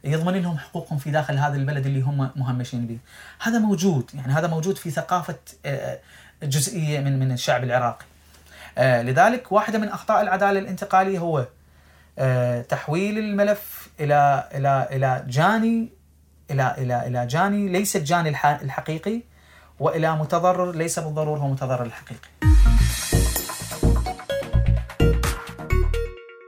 [0.03, 2.97] يضمن لهم حقوقهم في داخل هذا البلد اللي هم مهمشين به.
[3.41, 5.99] هذا موجود، يعني هذا موجود في ثقافة آه،
[6.43, 8.05] جزئية من من الشعب العراقي.
[8.77, 11.47] آه، لذلك واحدة من أخطاء العدالة الانتقالية هو
[12.19, 15.89] آه، تحويل الملف إلى إلى إلى جاني
[16.51, 19.21] إلى إلى إلى جاني ليس الجاني الح- الحقيقي
[19.79, 22.27] وإلى متضرر ليس بالضرورة هو متضرر الحقيقي.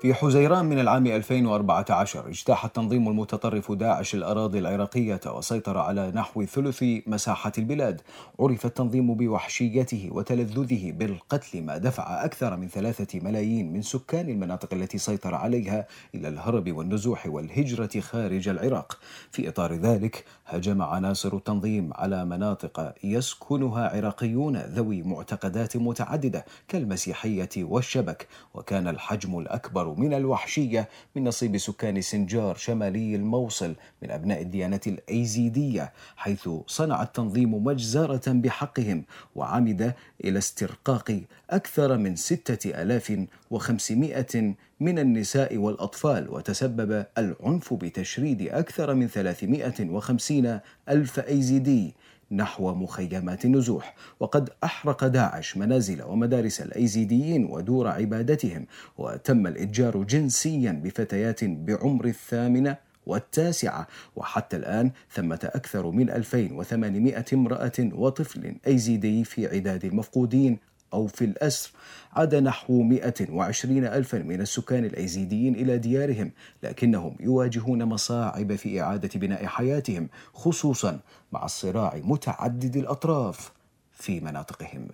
[0.04, 6.84] في حزيران من العام 2014 اجتاح التنظيم المتطرف داعش الأراضي العراقية وسيطر على نحو ثلث
[7.08, 8.02] مساحة البلاد.
[8.40, 14.98] عرف التنظيم بوحشيته وتلذذه بالقتل ما دفع أكثر من ثلاثة ملايين من سكان المناطق التي
[14.98, 19.00] سيطر عليها إلى الهرب والنزوح والهجرة خارج العراق.
[19.32, 28.28] في إطار ذلك هجم عناصر التنظيم على مناطق يسكنها عراقيون ذوي معتقدات متعددة كالمسيحية والشبك
[28.54, 35.94] وكان الحجم الأكبر من الوحشية من نصيب سكان سنجار شمالي الموصل من أبناء الديانة الأيزيدية
[36.16, 39.04] حيث صنع التنظيم مجزرة بحقهم
[39.36, 48.94] وعمد إلى استرقاق أكثر من ستة ألاف وخمسمائة من النساء والأطفال وتسبب العنف بتشريد أكثر
[48.94, 51.94] من 350 ألف أيزيدي.
[52.34, 58.66] نحو مخيمات النزوح وقد أحرق داعش منازل ومدارس الأيزيديين ودور عبادتهم
[58.98, 68.56] وتم الإتجار جنسيا بفتيات بعمر الثامنة والتاسعة وحتى الآن ثمة أكثر من 2800 امرأة وطفل
[68.68, 70.60] أيزيدي في عداد المفقودين.
[70.94, 71.72] أو في الأسر
[72.14, 76.32] عاد نحو 120 ألفا من السكان الأيزيديين إلى ديارهم
[76.64, 81.00] لكنهم يواجهون مصاعب في إعادة بناء حياتهم خصوصا
[81.32, 83.52] مع الصراع متعدد الأطراف
[83.92, 84.88] في مناطقهم.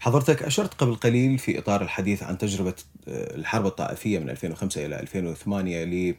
[0.00, 2.74] حضرتك أشرت قبل قليل في إطار الحديث عن تجربة
[3.08, 6.14] آه، الحرب الطائفية من 2005 إلى 2008 ل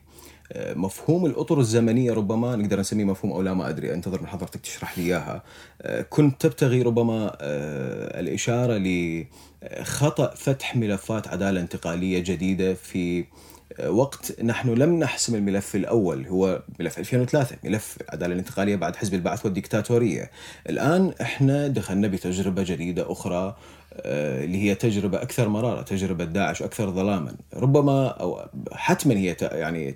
[0.56, 4.98] مفهوم الأطر الزمنية ربما نقدر نسميه مفهوم أو لا ما أدري أنتظر من حضرتك تشرح
[4.98, 5.44] لي إياها
[6.10, 7.38] كنت تبتغي ربما
[8.20, 13.26] الإشارة لخطأ فتح ملفات عدالة انتقالية جديدة في
[13.88, 19.46] وقت نحن لم نحسم الملف الأول هو ملف 2003 ملف العدالة الانتقالية بعد حزب البعث
[19.46, 20.32] والديكتاتورية.
[20.70, 23.56] الآن إحنا دخلنا بتجربة جديدة أخرى آه،
[24.00, 29.96] اللي هي تجربة أكثر مرارة، تجربة داعش أكثر ظلاما، ربما أو حتما هي يعني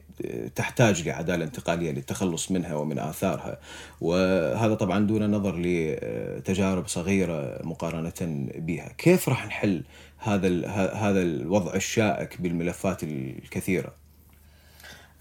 [0.55, 3.57] تحتاج لعدالة انتقالية للتخلص منها ومن آثارها،
[4.01, 9.83] وهذا طبعا دون نظر لتجارب صغيرة مقارنة بها، كيف راح نحل
[10.19, 13.93] هذا هذا الوضع الشائك بالملفات الكثيرة؟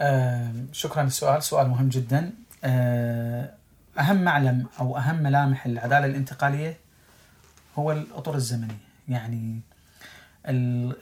[0.00, 2.32] أه شكرا للسؤال، سؤال مهم جدا.
[2.64, 3.50] أه
[3.98, 6.76] أهم معلم أو أهم ملامح العداله الانتقالية
[7.78, 9.60] هو الأطر الزمنية، يعني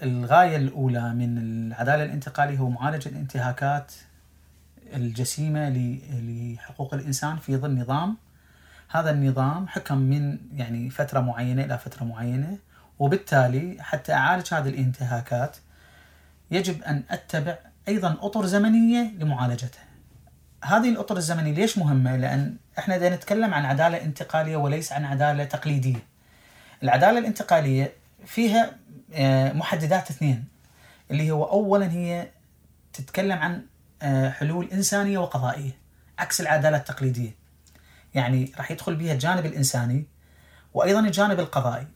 [0.03, 3.93] الغاية الأولى من العدالة الانتقالية هو معالجة الانتهاكات
[4.95, 5.69] الجسيمة
[6.11, 8.17] لحقوق الإنسان في ظل نظام.
[8.91, 12.59] هذا النظام حكم من يعني فترة معينة إلى فترة معينة
[12.99, 15.57] وبالتالي حتى أعالج هذه الانتهاكات
[16.51, 17.59] يجب أن أتبع
[17.89, 19.85] أيضا أطر زمنية لمعالجتها.
[20.65, 25.45] هذه الأطر الزمنية ليش مهمة؟ لأن إحنا دا نتكلم عن عدالة انتقالية وليس عن عدالة
[25.45, 26.16] تقليدية.
[26.83, 27.93] العدالة الانتقالية
[28.27, 28.77] فيها
[29.15, 30.45] آه، محددات اثنين
[31.11, 32.29] اللي هو أولا هي
[32.93, 33.63] تتكلم عن
[34.03, 35.71] آه، حلول إنسانية وقضائية
[36.19, 37.37] عكس العدالة التقليدية.
[38.15, 40.07] يعني راح يدخل بها الجانب الإنساني
[40.75, 41.87] وأيضا الجانب القضائي.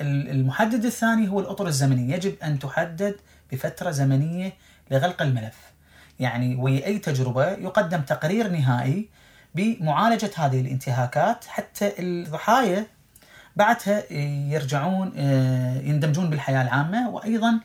[0.00, 2.14] المحدد الثاني هو الأطر الزمنية.
[2.14, 3.16] يجب أن تحدد
[3.52, 4.52] بفترة زمنية
[4.90, 5.56] لغلق الملف.
[6.20, 9.08] يعني ويا أي تجربة يقدم تقرير نهائي
[9.54, 12.86] بمعالجة هذه الانتهاكات حتى الضحايا
[13.60, 14.12] بعدها
[14.52, 17.10] يرجعون آه، يندمجون بالحياة العامة.
[17.10, 17.60] وأيضا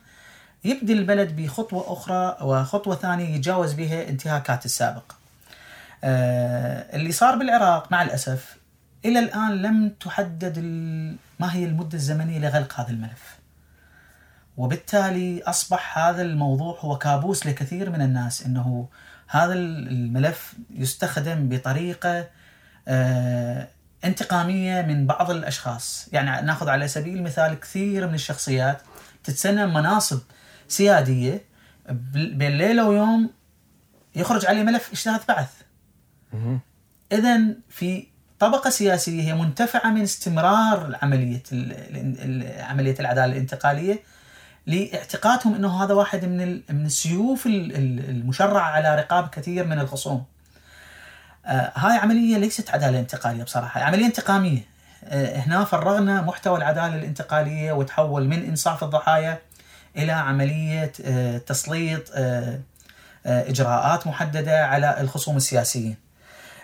[0.65, 5.11] يبدي البلد بخطوة أخرى وخطوة ثانية يتجاوز بها انتهاكات السابق.
[6.03, 8.57] آه، اللي صار بالعراق مع الأسف
[9.05, 10.59] إلى الآن لم تحدد
[11.39, 13.37] ما هي المدة الزمنية لغلق هذا الملف.
[14.57, 18.87] وبالتالي أصبح هذا الموضوع هو كابوس لكثير من الناس أنه
[19.27, 22.27] هذا الملف يستخدم بطريقة
[24.05, 26.09] انتقامية من بعض الأشخاص.
[26.11, 28.81] يعني ناخذ على سبيل المثال كثير من الشخصيات
[29.23, 30.19] تتسنى مناصب
[30.67, 31.43] سيادية
[32.13, 33.29] بين ليلة ويوم
[34.15, 35.49] يخرج عليه ملف اجتهاد بعث.
[37.11, 37.39] إذا
[37.69, 38.07] في
[38.39, 41.43] طبقة سياسية هي منتفعة من استمرار عملية
[42.59, 43.99] عملية العدالة الانتقالية
[44.67, 50.23] لإعتقادهم إنه هذا واحد من من السيوف المشرعة على رقاب كثير من الخصوم.
[51.45, 54.61] آه هاي عملية ليست عدالة انتقالية بصراحة، عملية انتقامية.
[55.03, 59.37] آه هنا فرغنا محتوى العدالة الانتقالية وتحول من إنصاف الضحايا
[59.97, 62.11] إلى عملية آه تسليط
[63.25, 65.95] إجراءات محددة على الخصوم السياسيين.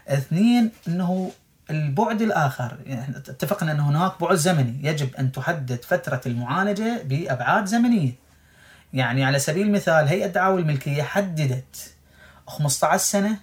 [0.07, 1.31] اثنين إنه
[1.69, 8.11] البعد الآخر يعني اتفقنا أن هناك بعد زمني يجب أن تحدد فترة المعالجة بأبعاد زمنية
[8.93, 11.93] يعني على سبيل المثال هيئة دعاوى الملكية حددت
[12.47, 13.37] 15 سنة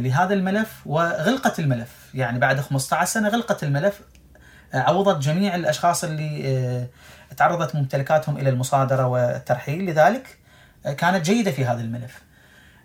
[0.00, 1.88] لهذا الملف وغلقت الملف.
[2.14, 4.00] يعني بعد 15 سنة غلقت الملف
[4.74, 6.86] آه عوضت جميع الأشخاص اللي آه
[7.36, 9.86] تعرضت ممتلكاتهم إلى المصادرة والترحيل.
[9.86, 10.38] لذلك
[10.86, 12.22] آه، كانت جيدة في هذا الملف.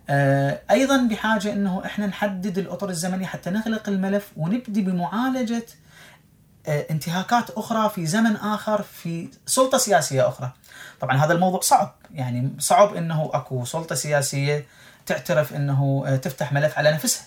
[0.10, 5.66] آه، أيضا بحاجة إنه إحنا نحدد الأطر الزمنية حتى نغلق الملف ونبدي بمعالجة
[6.68, 10.52] آه، انتهاكات أخرى في زمن آخر في سلطة سياسية أخرى.
[11.02, 11.96] طبعا هذا الموضوع صعب.
[12.14, 14.66] يعني صعب إنه أكو سلطة سياسية
[15.06, 17.26] تعترف إنه آه، تفتح ملف على نفسها.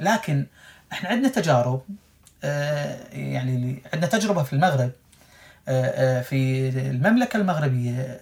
[0.00, 0.46] لكن
[0.92, 1.82] إحنا عندنا تجارب
[3.12, 4.90] يعني عندنا تجربة في المغرب
[6.22, 8.20] في المملكة المغربية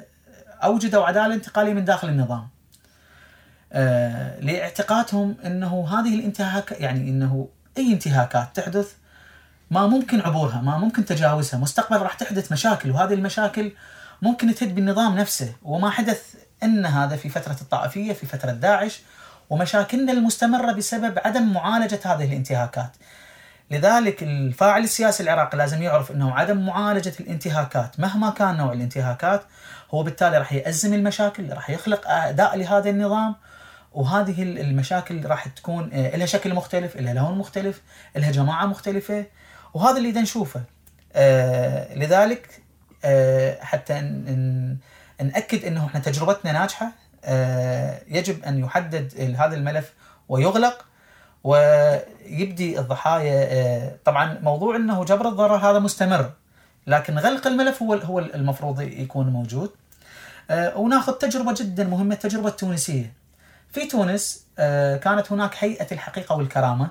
[0.65, 2.49] أوجدوا عدالة انتقالية من داخل النظام.
[3.73, 8.93] آه، لإعتقادهم إنه هذه الانتهاك يعني إنه أي انتهاكات تحدث
[9.71, 13.73] ما ممكن عبورها ما ممكن تجاوزها مستقبل راح تحدث مشاكل وهذه المشاكل
[14.23, 19.01] ممكن تهد بالنظام نفسه وما حدث إن هذا في فترة الطائفية في فترة داعش
[19.51, 22.91] ومشاكلنا المستمرة بسبب عدم معالجة هذه الانتهاكات.
[23.71, 29.43] لذلك الفاعل السياسي العراقي لازم يعرف إنه عدم معالجة الانتهاكات مهما كان نوع الانتهاكات
[29.95, 33.35] هو بالتالي راح يأزم المشاكل، راح يخلق اعداء لهذا النظام،
[33.93, 37.83] وهذه المشاكل راح تكون آه، لها شكل مختلف لها لون مختلف
[38.17, 39.27] لها جماعة مختلفة
[39.75, 40.63] وهذا اللي نشوفه
[41.13, 42.63] آه لذلك
[43.05, 43.99] آه حتى
[45.23, 46.93] نأكد أنه إحنا تجربتنا ناجحة.
[47.25, 49.93] آه يجب أن يحدد هذا الملف
[50.29, 50.85] ويغلق
[51.45, 53.47] ويبدي الضحايا.
[53.51, 56.31] آه، طبعا موضوع إنه جبر الضرر هذا مستمر
[56.87, 59.71] لكن غلق الملف هو هو المفروض يكون موجود.
[60.51, 63.13] آه، وناخذ تجربة جدا مهمة التجربة التونسية.
[63.73, 64.47] في تونس
[65.05, 66.91] كانت هناك هيئة الحقيقة والكرامة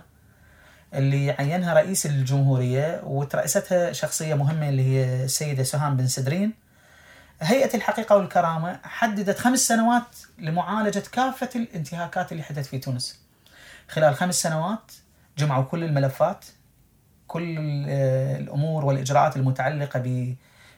[0.94, 6.54] اللي عينها رئيس الجمهورية وترأستها شخصية مهمة اللي هي السيدة سهام بن سدرين
[7.42, 13.20] هيئة الحقيقة والكرامة حددت خمس سنوات لمعالجة كافة الانتهاكات اللي حدثت في تونس
[13.88, 14.92] خلال خمس سنوات
[15.38, 16.46] جمعوا كل الملفات
[17.28, 17.56] كل
[18.40, 20.36] الأمور والإجراءات المتعلقة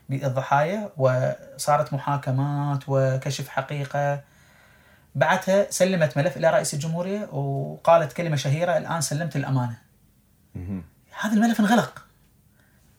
[0.09, 4.21] بالضحايا وصارت محاكمات وكشف حقيقة
[5.15, 9.77] بعدها سلمت ملف إلى رئيس الجمهورية وقالت كلمة شهيرة الآن سلمت الأمانة.
[11.21, 12.05] هذا الملف انغلق.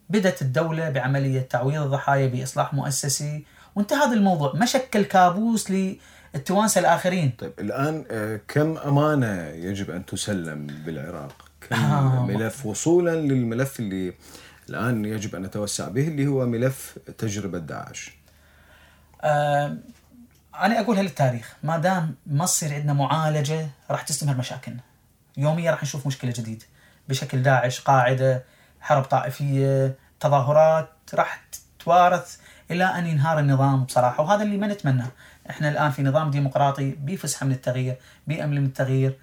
[0.09, 3.45] بدأت الدولة بعملية تعويض الضحايا بإصلاح مؤسسي
[3.77, 7.33] وانتهى هذا الموضوع ما شكل كابوس للتوانسة الآخرين.
[7.39, 12.27] طيب الآن آه، كم أمانة يجب أن تسلم بالعراق؟ كم آه.
[12.27, 14.15] ملف وصولا للملف اللي
[14.69, 18.17] الآن يجب أن نتوسع به اللي هو ملف تجربة داعش.
[19.23, 19.77] آه
[20.55, 24.81] أنا اقولها للتاريخ ما دام ما تصير عندنا معالجة راح تستمر مشاكلنا
[25.37, 26.67] يوميا راح نشوف مشكلة جديده
[27.09, 28.45] بشكل داعش قاعدة
[28.81, 31.45] حرب طائفية تظاهرات راح
[31.79, 32.37] تتوارث
[32.71, 35.09] إلى أن ينهار النظام بصراحة وهذا اللي ما نتمناه.
[35.51, 37.97] إحنا الآن في نظام ديمقراطي بفسحة من التغيير
[38.27, 39.19] بامل من التغيير.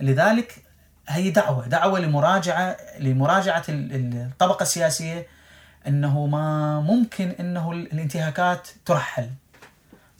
[0.00, 0.62] لذلك
[1.08, 5.26] هي دعوة دعوة لمراجعة لمراجعة الطبقة السياسية
[5.86, 9.30] إنه ما ممكن إنه الانتهاكات ترحل.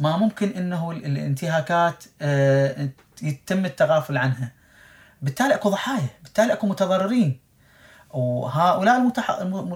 [0.00, 2.88] ما ممكن إنه الانتهاكات آه،
[3.22, 4.52] يتم التغافل عنها.
[5.22, 7.40] بالتالي أكو ضحايا بالتالي أكو متضررين.
[8.10, 9.12] وهؤلاء.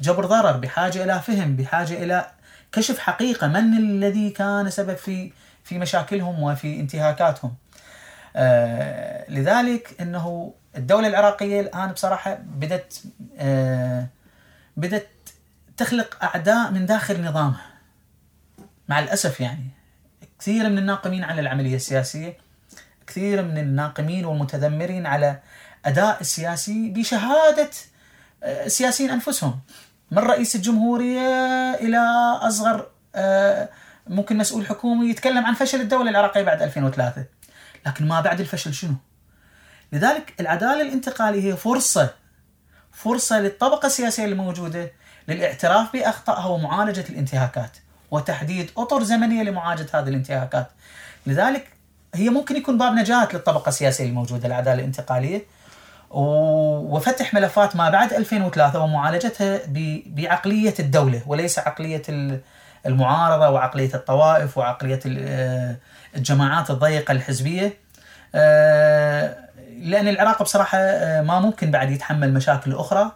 [0.00, 2.30] جبر ضرر بحاجة إلى فهم بحاجة إلى
[2.72, 5.32] كشف حقيقة من الذي كان سبب في
[5.64, 7.54] في مشاكلهم وفي انتهاكاتهم.
[8.36, 13.02] آه، لذلك إنه الدولة العراقية الآن بصراحة بدت
[14.76, 15.08] بدت
[15.76, 17.66] تخلق أعداء من داخل نظامها.
[18.88, 19.68] مع الأسف يعني
[20.38, 22.36] كثير من الناقمين على العملية السياسية
[23.06, 25.38] كثير من الناقمين والمتذمرين على
[25.84, 27.91] أداء السياسي بشهادة آه،
[28.42, 29.60] السياسيين أنفسهم
[30.10, 31.20] من رئيس الجمهورية
[31.74, 31.98] إلى
[32.40, 33.68] أصغر آه،
[34.06, 37.24] ممكن مسؤول حكومي يتكلم عن فشل الدولة العراقية بعد 2003
[37.86, 38.94] لكن ما بعد الفشل شنو؟
[39.92, 42.10] لذلك العدالة الانتقالية هي فرصة
[42.92, 44.92] فرصة للطبقة السياسية الموجودة
[45.28, 47.76] للاعتراف بأخطائها ومعالجة الانتهاكات
[48.10, 50.66] وتحديد أطر زمنية لمعالجة هذه الانتهاكات.
[51.26, 51.68] لذلك
[52.14, 55.42] هي ممكن يكون باب نجاة للطبقة السياسية الموجودة العدالة الانتقالية
[56.12, 59.60] وفتح ملفات ما بعد 2003 ومعالجتها
[60.06, 62.02] بعقلية الدولة وليس عقلية
[62.86, 65.00] المعارضة وعقلية الطوائف وعقلية
[66.16, 67.74] الجماعات الضيقة الحزبية.
[68.34, 69.36] آه،
[69.78, 73.12] لأن العراق بصراحة آه، ما ممكن بعد يتحمل مشاكل أخرى.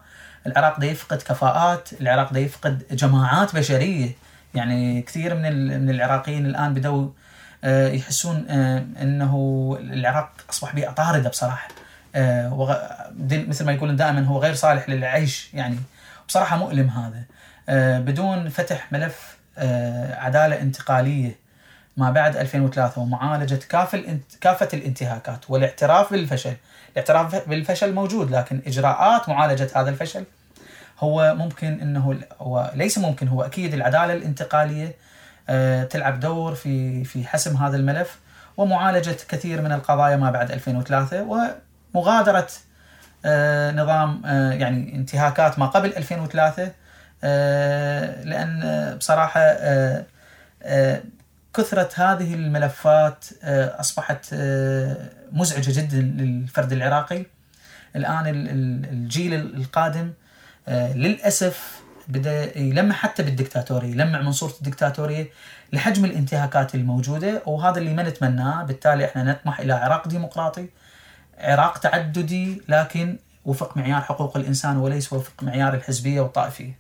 [0.46, 4.10] العراق ده يفقد كفاءات العراق ده يفقد جماعات بشرية.
[4.54, 7.08] يعني كثير من من العراقيين الآن بدوا
[7.64, 11.68] آه، يحسون آه، إنه العراق أصبح بيئة طاردة بصراحة.
[11.68, 11.85] آه،
[13.30, 15.78] مثل ما يقولون دائما هو غير صالح للعيش يعني.
[16.28, 17.22] بصراحة مؤلم هذا.
[17.98, 19.36] بدون فتح ملف
[20.18, 21.36] عدالة انتقالية
[21.96, 26.56] ما بعد 2003 ومعالجة كافه كافة الانتهاكات والاعتراف بالفشل،
[26.92, 30.24] الاعتراف بالفشل موجود لكن إجراءات معالجة هذا الفشل
[30.98, 34.94] هو ممكن إنه هو ليس ممكن هو أكيد العدالة الانتقالية
[35.48, 38.18] آه، تلعب دور في في حسم هذا الملف
[38.56, 41.22] ومعالجة كثير من القضايا ما بعد 2003
[41.94, 42.48] ومغادره
[43.24, 46.72] آه، نظام آه، يعني انتهاكات ما قبل 2003
[48.24, 49.56] لأن بصراحة
[51.54, 53.24] كثرة هذه الملفات
[53.80, 54.34] أصبحت
[55.32, 57.24] مزعجة جدا للفرد العراقي.
[57.96, 58.26] الآن
[58.90, 60.12] الجيل القادم
[60.68, 65.28] آه، للأسف بدا يلمع حتى بالدكتاتورية يلمع من صورة الدكتاتورية
[65.72, 68.64] لحجم الانتهاكات الموجودة وهذا اللي ما نتمناه.
[68.64, 70.68] بالتالي إحنا نطمح إلى عراق ديمقراطي
[71.38, 76.78] عراق تعددي لكن وفق معيار حقوق الإنسان وليس وفق معيار الحزبية والطائفية.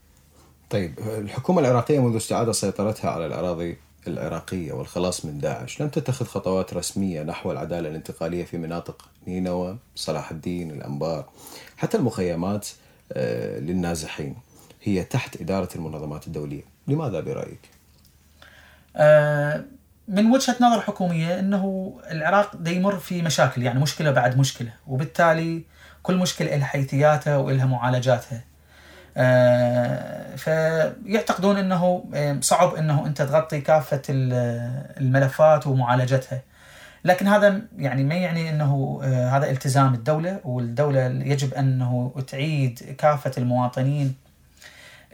[0.70, 3.76] طيب الحكومة العراقية منذ استعادة سيطرتها على الأراضي
[4.06, 10.30] العراقية والخلاص من داعش لم تتخذ خطوات رسمية نحو العدالة الانتقالية في مناطق نينوى، صلاح
[10.30, 11.24] الدين، الأنبار،
[11.76, 12.68] حتى المخيمات
[13.12, 14.36] آه، للنازحين
[14.82, 17.70] هي تحت إدارة المنظمات الدولية لماذا برأيك؟
[18.96, 19.64] آه،
[20.08, 25.64] من وجهة نظر حكومية أنه العراق يمر في مشاكل يعني مشكلة بعد مشكلة وبالتالي
[26.02, 28.40] كل مشكلة لها حيثياتها وإلها معالجاتها.
[29.16, 32.04] آه، فيعتقدون أنه
[32.40, 36.42] صعب أنه أنت تغطي كافة الملفات ومعالجتها.
[37.04, 43.32] لكن هذا يعني ما يعني إنه آه، هذا التزام الدولة والدولة يجب أنه تعيد كافة
[43.38, 44.14] المواطنين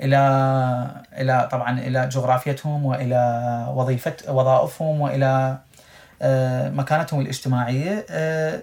[0.00, 5.58] إلى إلى طبعا إلى جغرافيتهم وإلى وظيفة وظائفهم وإلى
[6.22, 8.06] آه، مكانتهم الاجتماعية.
[8.10, 8.62] آه،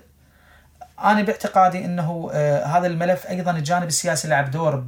[1.04, 2.32] أنا باعتقادي إنه
[2.66, 4.84] هذا الملف أيضا الجانب السياسي لعب دور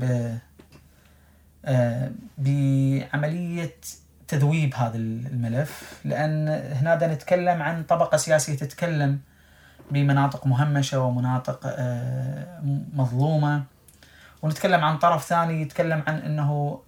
[2.38, 3.76] بعملية
[4.28, 6.00] تذويب هذا الملف.
[6.06, 9.20] لأن هنا دا نتكلم عن طبقة سياسية تتكلم
[9.92, 12.62] بمناطق مهمشة ومناطق آه،
[12.94, 13.64] مظلومة.
[14.42, 16.82] ونتكلم عن طرف ثاني يتكلم عن إنه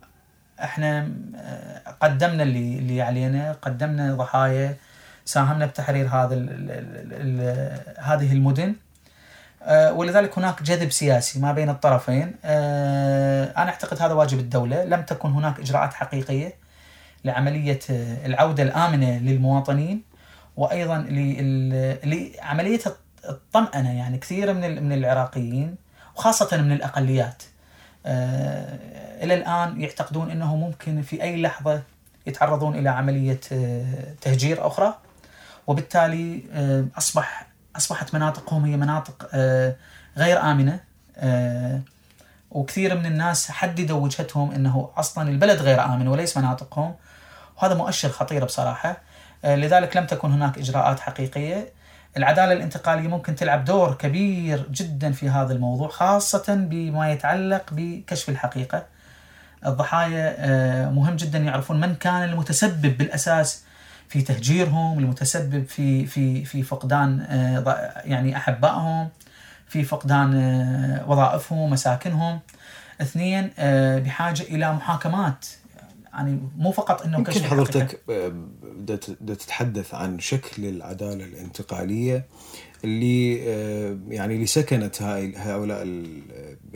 [0.60, 4.76] إحنا آه، قدمنا اللي اللي علينا قدمنا ضحايا
[5.26, 6.36] ساهمنا بتحرير هذا
[7.98, 8.76] هذه المدن.
[9.64, 12.36] آه، ولذلك هناك جذب سياسي ما بين الطرفين.
[12.44, 14.84] أنا أعتقد هذا واجب الدولة.
[14.84, 16.54] لم تكن هناك إجراءات حقيقية
[17.26, 17.80] لعملية
[18.26, 20.04] العودة الآمنة للمواطنين
[20.58, 20.98] وأيضا
[22.04, 22.80] لعملية
[23.30, 25.76] الطمأنة يعني كثير من من العراقيين
[26.16, 27.44] وخاصه من الأقليات.
[28.06, 31.82] آه، إلى الآن يعتقدون إنه ممكن في أي لحظة
[32.28, 34.98] يتعرضون إلى عملية آه، تهجير أخرى
[35.68, 39.36] وبالتالي آه، أصبح أصبحت مناطقهم هي مناطق
[40.18, 40.80] غير آمنة.
[42.52, 46.96] وكثير من الناس حددوا وجهتهم إنه أصلا البلد غير آمن وليس مناطقهم
[47.58, 48.98] وهذا مؤشر خطير بصراحة.
[49.46, 51.74] آه، لذلك لم تكن هناك إجراءات حقيقية.
[52.18, 58.86] العدالة الانتقالية ممكن تلعب دور كبير جدا في هذا الموضوع خاصة بما يتعلق بكشف الحقيقة.
[59.66, 63.64] الضحايا آه، مهم جدا يعرفون من كان المتسبب بالأساس
[64.10, 69.10] في تهجيرهم المتسبب في في في فقدان آه، يعني أحبائهم
[69.68, 70.34] في فقدان
[71.08, 72.40] وظائفهم مساكنهم.
[73.02, 73.52] اثنين
[74.04, 75.46] بحاجة إلى محاكمات
[76.14, 82.26] يعني مو فقط إنه يمكن حضرتك بدأت تتحدث عن شكل العدالة الانتقالية
[82.84, 85.02] اللي آه، يعني اللي سكنت
[85.38, 85.84] هؤلاء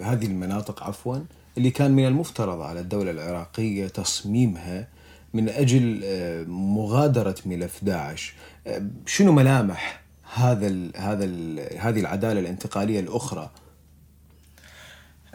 [0.04, 1.18] هذه المناطق عفوا
[1.58, 4.88] اللي كان من المفترض على الدولة العراقية تصميمها
[5.34, 8.34] من أجل آه، مغادرة ملف داعش
[8.68, 10.02] آه، شنو ملامح
[10.34, 13.50] هذا ال هذا ال هذه العدالة الانتقالية الأخرى؟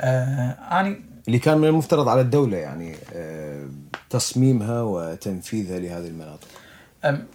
[0.01, 0.51] آه
[0.81, 0.97] أنا
[1.29, 3.69] اللي كان من المفترض على الدولة يعني آه،
[4.13, 6.49] تصميمها وتنفيذها لهذه المناطق؟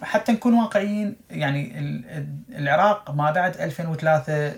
[0.02, 1.72] حتى نكون واقعيين يعني
[2.50, 4.54] العراق ما بعد 2003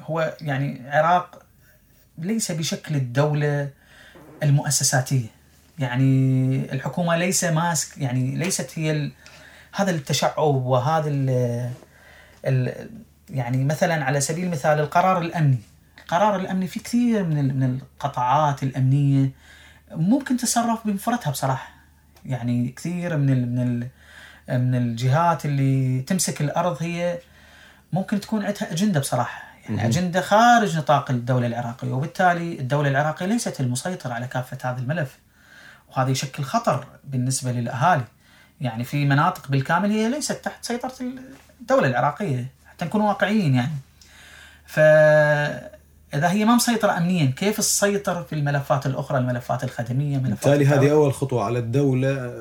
[0.00, 1.42] هو يعني عراق
[2.18, 3.70] ليس بشكل الدولة
[4.42, 5.26] المؤسساتية.
[5.78, 9.10] يعني الحكومة ليس ماسك يعني ليست هي
[9.72, 11.08] هذا التشعب وهذا
[12.44, 12.88] ال
[13.30, 15.58] يعني مثلا على سبيل المثال القرار الأمني.
[15.98, 19.30] القرار الأمني في كثير من من القطاعات الأمنية
[19.96, 21.70] ممكن تتصرف بمفردها بصراحة.
[22.26, 23.80] يعني كثير من من
[24.48, 27.18] من الجهات اللي تمسك الأرض هي
[27.92, 29.42] ممكن تكون عندها أجندة بصراحة.
[29.64, 31.92] يعني أجندة خارج نطاق الدولة العراقية.
[31.92, 35.18] وبالتالي الدولة العراقية ليست المسيطرة على كافة هذا الملف.
[35.88, 38.04] وهذا يشكل خطر بالنسبة للأهالي.
[38.60, 40.94] يعني في مناطق بالكامل هي ليست تحت سيطرة
[41.60, 42.46] الدولة العراقية.
[42.66, 43.76] حتى نكون واقعيين يعني.
[44.66, 44.80] ف
[46.14, 50.92] إذا هي ما مسيطرة امنيا كيف تسيطر في الملفات الأخرى الملفات الخدمية ملفات بالتالي هذه
[50.92, 52.32] أول خطوة على الدولة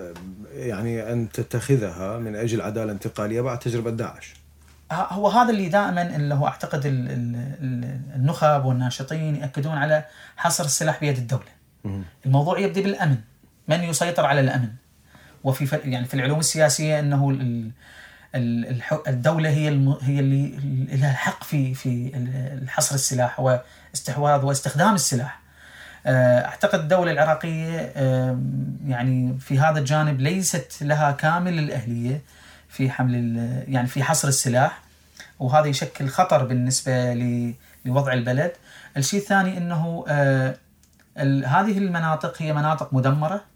[0.53, 4.33] يعني أن تتخذها من أجل عدالة انتقالية بعد تجربة داعش
[4.91, 6.81] هو هذا اللي دائما اللي هو أعتقد
[8.15, 10.05] النخب والناشطين يأكدون على
[10.37, 11.43] حصر السلاح بيد الدولة.
[12.25, 13.17] الموضوع يبدا بالأمن،
[13.67, 14.69] من يسيطر على الأمن؟
[15.43, 17.31] وفي يعني في العلوم السياسية إنه
[18.35, 19.67] الدولة هي
[20.01, 20.57] هي اللي
[20.91, 25.39] لها الحق في في حصر السلاح واستحواذ واستخدام السلاح.
[26.05, 27.93] آه، أعتقد الدولة العراقية
[28.87, 32.21] يعني في هذا الجانب ليست لها كامل الأهلية
[32.69, 34.81] في حمل يعني في حصر السلاح
[35.39, 37.13] وهذا يشكل خطر بالنسبة
[37.85, 38.51] لوضع البلد.
[38.97, 40.55] الشيء الثاني إنه آه،
[41.45, 43.52] هذه المناطق هي مناطق مدمرة آه،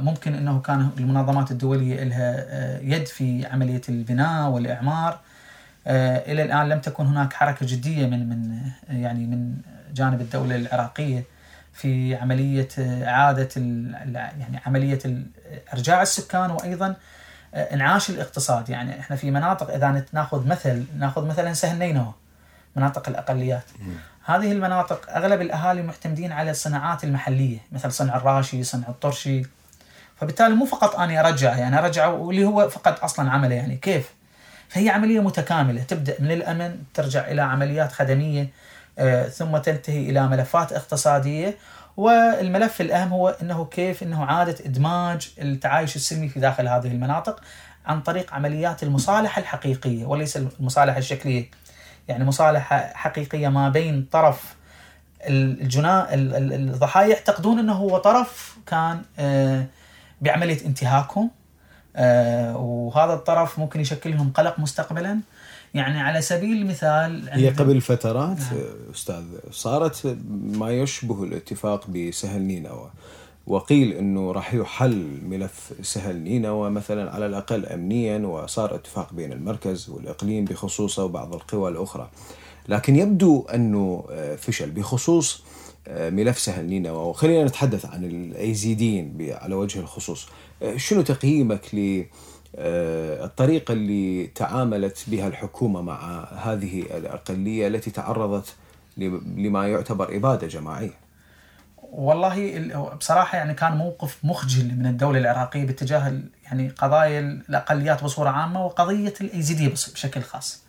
[0.00, 5.20] ممكن إنه كان المنظمات الدولية لها آه، يد في عملية البناء والإعمار.
[5.86, 9.54] آه، إلى الآن لم تكن هناك حركة جدية من من يعني من
[9.94, 11.24] جانب الدولة العراقية
[11.72, 14.98] في عملية إعادة يعني عملية
[15.74, 16.94] إرجاع السكان وأيضا
[17.54, 18.68] إنعاش الاقتصاد.
[18.68, 22.12] يعني إحنا في مناطق إذا ناخذ مثل ناخذ مثلا سهل نينوى
[22.76, 23.64] مناطق الأقليات.
[24.24, 29.42] هذه المناطق أغلب الأهالي معتمدين على الصناعات المحلية مثل صنع الراشي، صنع الطرشي.
[30.16, 34.10] فبالتالي مو فقط اني أرجع يعني أرجع واللي هو فقط أصلا عمله يعني كيف؟
[34.68, 35.82] فهي عملية متكاملة.
[35.82, 38.48] تبدأ من الأمن ترجع إلى عمليات خدمية
[38.98, 41.56] آه، ثم تنتهي إلى ملفات اقتصادية.
[41.96, 47.40] والملف الأهم هو إنه كيف؟ إنه عادة إدماج التعايش السلمي في داخل هذه المناطق
[47.86, 51.50] عن طريق عمليات المصالحة الحقيقية وليس المصالحة الشكلية.
[52.08, 54.54] يعني مصالحة حقيقية ما بين طرف
[55.28, 59.66] الجنا ال- ال- الضحايا يعتقدون إنه هو طرف كان آه،
[60.20, 61.30] بعملية انتهاكهم
[61.96, 65.20] آه، وهذا الطرف ممكن يشكل لهم قلق مستقبلا.
[65.74, 68.38] يعني على سبيل المثال هي قبل فترات
[68.94, 70.16] أستاذ صارت
[70.52, 72.90] ما يشبه الاتفاق بسهل نينوى.
[73.46, 79.90] وقيل إنه راح يحل ملف سهل نينوى مثلا على الأقل امنيا وصار اتفاق بين المركز
[79.90, 82.10] والإقليم بخصوصه وبعض القوى الأخرى.
[82.68, 85.42] لكن يبدو إنه آه، فشل بخصوص
[85.88, 90.28] آه، ملف سهل نينوى وخلينا نتحدث عن الأيزيديين على وجه الخصوص.
[90.62, 92.04] آه، شنو تقييمك ل
[92.54, 98.54] الطريقة اللي تعاملت بها الحكومة مع هذه الأقلية التي تعرضت
[98.96, 101.01] لما يعتبر إبادة جماعية
[101.92, 106.12] والله ال- بصراحة يعني كان موقف مخجل من الدولة العراقية باتجاه
[106.44, 110.62] يعني قضايا الأقليات بصورة عامة وقضية الايزيديه بشكل خاص.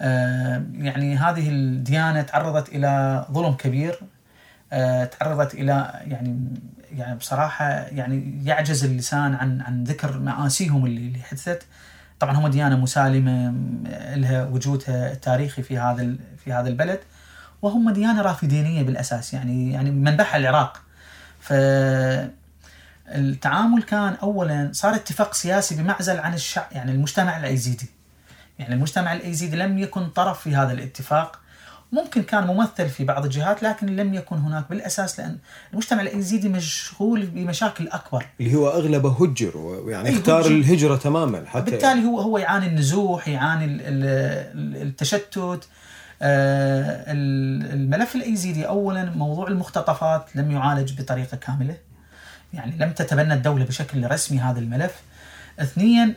[0.00, 4.00] آه، يعني هذه الديانة تعرضت إلى ظلم كبير
[4.72, 6.38] آه، تعرضت إلى يعني
[6.92, 11.62] يعني بصراحة يعني يعجز اللسان عن عن ذكر مآسيهم اللي حدثت.
[12.20, 13.54] طبعا هم ديانة مسالمة
[14.14, 17.00] لها وجودها التاريخي في هذا في هذا البلد.
[17.62, 20.80] وهم ديانة رافدينية بالأساس يعني يعني منبعها العراق.
[21.40, 21.52] ف
[23.08, 27.86] التعامل كان اولا صار اتفاق سياسي بمعزل عن الشعب يعني المجتمع الأيزيدي.
[28.58, 31.40] يعني المجتمع الأيزيدي لم يكن طرف في هذا الاتفاق.
[31.92, 35.38] ممكن كان ممثل في بعض الجهات لكن لم يكن هناك بالأساس لأن
[35.72, 38.26] المجتمع الأيزيدي مشغول بمشاكل أكبر.
[38.40, 40.50] اللي هو أغلبه هجر ويعني أي اختار هجر.
[40.50, 45.60] الهجرة تماما حتى بالتالي هو هو يعاني النزوح يعاني ال- ال- التشتت ال-
[46.22, 51.74] الملف الايزيدي اولا موضوع المختطفات لم يعالج بطريقة كاملة.
[52.52, 54.94] يعني لم تتبنى الدولة بشكل رسمي هذا الملف.
[55.60, 56.14] اثنيا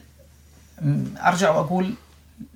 [1.25, 1.93] أرجع وأقول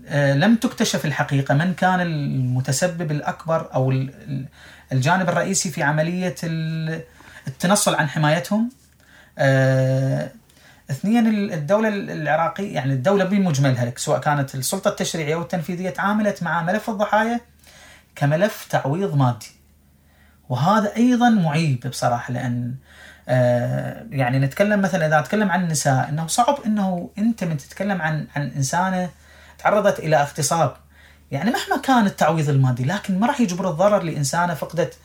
[0.08, 4.46] آه، لم تكتشف الحقيقة من كان المتسبب الأكبر أو ال- ال-
[4.92, 7.02] الجانب الرئيسي في عملية ال-
[7.48, 8.70] التنصل عن حمايتهم.
[9.38, 10.30] آه،
[10.92, 11.20] اثنيا
[11.54, 17.40] الدولة العراقية يعني الدولة بمجملها سواء كانت السلطة التشريعية والتنفيذية تعاملت مع ملف الضحايا
[18.16, 19.52] كملف تعويض مادي.
[20.50, 22.76] وهذا أيضا معيب بصراحة لأن
[23.30, 28.28] آه، يعني نتكلم مثلا إذا أتكلم عن النساء أنه صعب أنه أنت من تتكلم عن
[28.36, 29.10] عن إنسانة
[29.58, 30.76] تعرضت إلى اغتصاب.
[31.32, 34.98] يعني مهما كان التعويض المادي لكن ما راح يجبر الضرر لإنسانة فقدت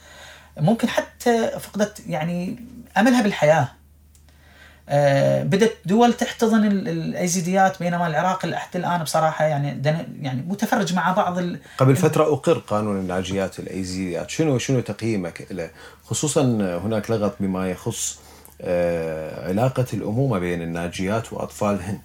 [0.56, 2.64] ممكن حتى فقدت يعني
[2.96, 3.68] أملها بالحياة.
[5.42, 9.82] بدت دول تحتضن ال- الأيزيديات بينما العراق لحد الآن بصراحة يعني
[10.22, 11.58] يعني متفرج مع بعض ال...
[11.78, 14.30] قبل فترة أقر قانون الناجيات الأيزيديات.
[14.30, 15.70] شنو شنو تقييمك له؟
[16.04, 16.42] خصوصا
[16.84, 18.18] هناك لغط بما يخص
[18.60, 21.98] آه، علاقة الأمومة بين الناجيات وأطفالهن.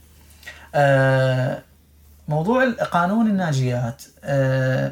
[0.76, 1.62] آه،
[2.28, 4.92] موضوع قانون الناجيات آه،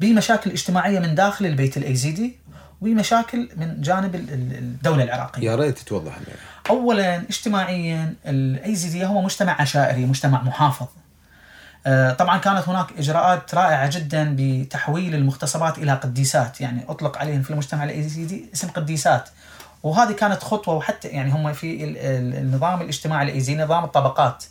[0.00, 2.36] بمشاكل اجتماعيه من داخل البيت الأيزيدي
[2.80, 5.50] وبمشاكل من جانب ال- ال- الدولة العراقية.
[5.50, 6.36] يا ريت توضح لنا.
[6.70, 10.86] اولا اجتماعيا الايزيديه هو مجتمع عشائري مجتمع محافظ.
[11.86, 16.60] آه، طبعا كانت هناك إجراءات رائعة جدا بتحويل المغتصبات إلى قديسات.
[16.60, 19.28] يعني أطلق عليهم في المجتمع الايزيدي اسم قديسات.
[19.82, 24.44] وهذه كانت خطوة وحتى يعني هم في ال- ال- النظام الاجتماعي الايزيدي نظام الطبقات.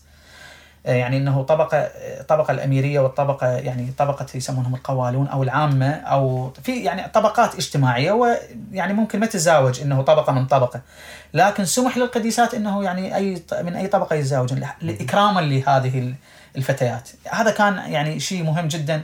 [0.85, 7.07] يعني إنه طبقة الطبقه الأميرية والطبقة يعني طبقة يسمونهم القوالون أو العامة أو في يعني
[7.13, 10.81] طبقات اجتماعية ويعني ممكن ما تتزاوج إنه طبقة من طبقة.
[11.33, 16.13] لكن سمح للقديسات إنه يعني أي من أي طبقة يتزاوجن اكراما لهذه
[16.57, 17.09] الفتيات.
[17.31, 19.03] هذا كان يعني شيء مهم جدا.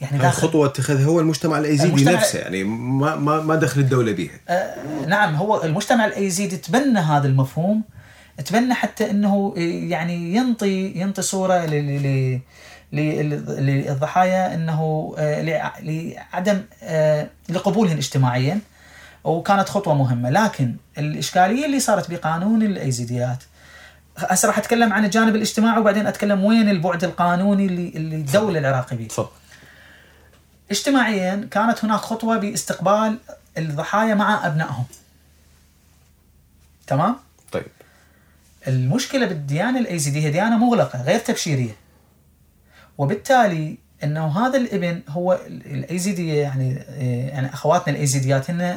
[0.00, 4.12] يعني داخل خطوة اتخذها هو المجتمع الأيزيدي المجتمع- نفسه يعني ما ما ما دخل الدولة
[4.12, 4.74] بها آه،
[5.06, 7.82] نعم هو المجتمع الإيزيدي تبنى هذا المفهوم
[8.46, 9.54] تبنى حتى إنه
[9.88, 11.66] يعني ينطي ينطي صورة
[12.92, 18.60] للضحايا إنه آه، لع- لعدم آه، لقبولهم اجتماعيا
[19.24, 23.38] وكانت خطوة مهمة لكن الإشكالية اللي صارت بقانون الأيزيديات
[24.18, 28.96] هسه راح أتكلم عن الجانب الاجتماعي وبعدين أتكلم وين البعد القانوني اللي اللي الدولة العراقية
[28.96, 29.08] بيه.
[29.08, 29.28] تفضل
[30.70, 33.18] اجتماعيا كانت هناك خطوة باستقبال
[33.58, 34.84] الضحايا مع أبنائهم.
[36.86, 37.16] تمام؟
[38.66, 41.76] طيب المشكلة بالديانة الايزيديه هي ديانة مغلقة غير تبشيرية.
[42.98, 46.74] وبالتالي إنه هذا الابن هو ال- الايزيديه يعني
[47.28, 48.76] يعني أخواتنا الايزيديات هن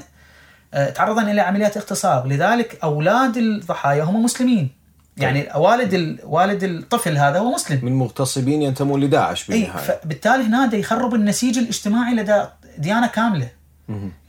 [0.73, 4.69] آه، تعرضن إلى عمليات اغتصاب، لذلك أولاد الضحايا هم مسلمين.
[5.17, 7.79] يعني والد ال- والد الطفل هذا هو مسلم.
[7.85, 12.43] من مغتصبين ينتمون لداعش إي بالنهاية فبالتالي هنا دا يخرب النسيج الاجتماعي لدى
[12.77, 13.47] ديانة كاملة.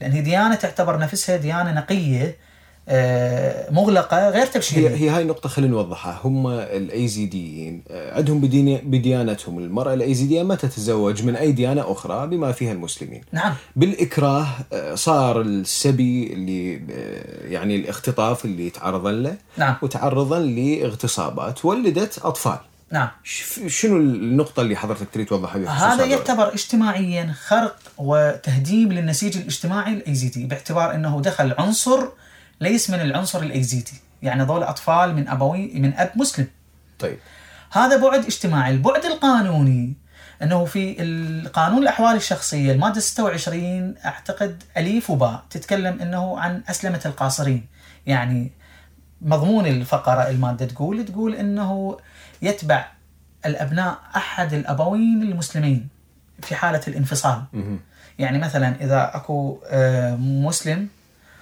[0.01, 2.33] لأن هي ديانة تعتبر نفسها ديانة نقية آه،
[3.71, 4.95] مغلقة غير هي تبشيرية.
[4.95, 9.59] هي هاي النقطة خلينا نوضحها هم الايزيديين عندهم بدين بديانتهم.
[9.59, 13.21] المرأة الايزيدية ما تتزوج من أي ديانة أخرى بما فيها المسلمين.
[13.31, 13.53] نعم.
[13.75, 19.75] بالإكراه آه، صار السبي اللي آه، يعني الاختطاف اللي تعرضا له نعم.
[19.81, 22.57] وتعرضا لاغتصابات ولدت أطفال.
[22.91, 23.07] نعم.
[23.67, 30.43] شنو النقطة اللي حضرتك تريد توضحها هذا هذول؟ يعتبر اجتماعيا خرق وتهديم للنسيج الاجتماعي الايزيدي
[30.45, 32.07] باعتبار إنه دخل عنصر
[32.61, 33.93] ليس من العنصر الايزيدي
[34.23, 36.47] يعني ذول أطفال من أبوي من أب مسلم.
[36.99, 37.17] طيب.
[37.71, 38.71] هذا بعد اجتماعي.
[38.71, 39.93] البعد القانوني
[40.41, 47.65] إنه في القانون الأحوال الشخصية المادة 26 أعتقد أليف وباء تتكلم إنه عن أسلمة القاصرين.
[48.05, 48.51] يعني
[49.21, 51.97] مضمون الفقرة المادة تقول تقول إنه
[52.41, 52.85] يتبع
[53.45, 55.87] الأبناء أحد الأبوين المسلمين
[56.41, 57.43] في حالة الانفصال.
[58.19, 60.87] يعني مثلا إذا أكو آه، مسلم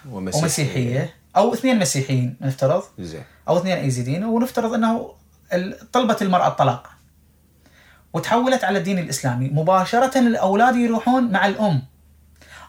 [0.09, 0.43] ومسيحية.
[0.43, 1.13] ومسيحية.
[1.37, 2.83] أو اثنين مسيحيين نفترض.
[2.99, 3.23] زين.
[3.47, 4.73] أو اثنين إيزيديين ونفترض
[5.53, 6.89] ال- طلبت المرأة الطلاق.
[8.13, 9.49] وتحولت على الدين الإسلامي.
[9.49, 11.81] مباشرة الأولاد يروحون مع الأم.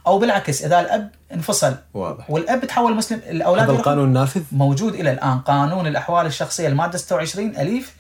[0.07, 1.75] أو بالعكس إذا الأب انفصل.
[1.95, 2.31] واضح.
[2.31, 5.39] والأب تحول مسلم الأولاد هذا القانون نافذ؟ موجود إلى الآن.
[5.39, 7.97] قانون الأحوال الشخصية المادة 26 أليف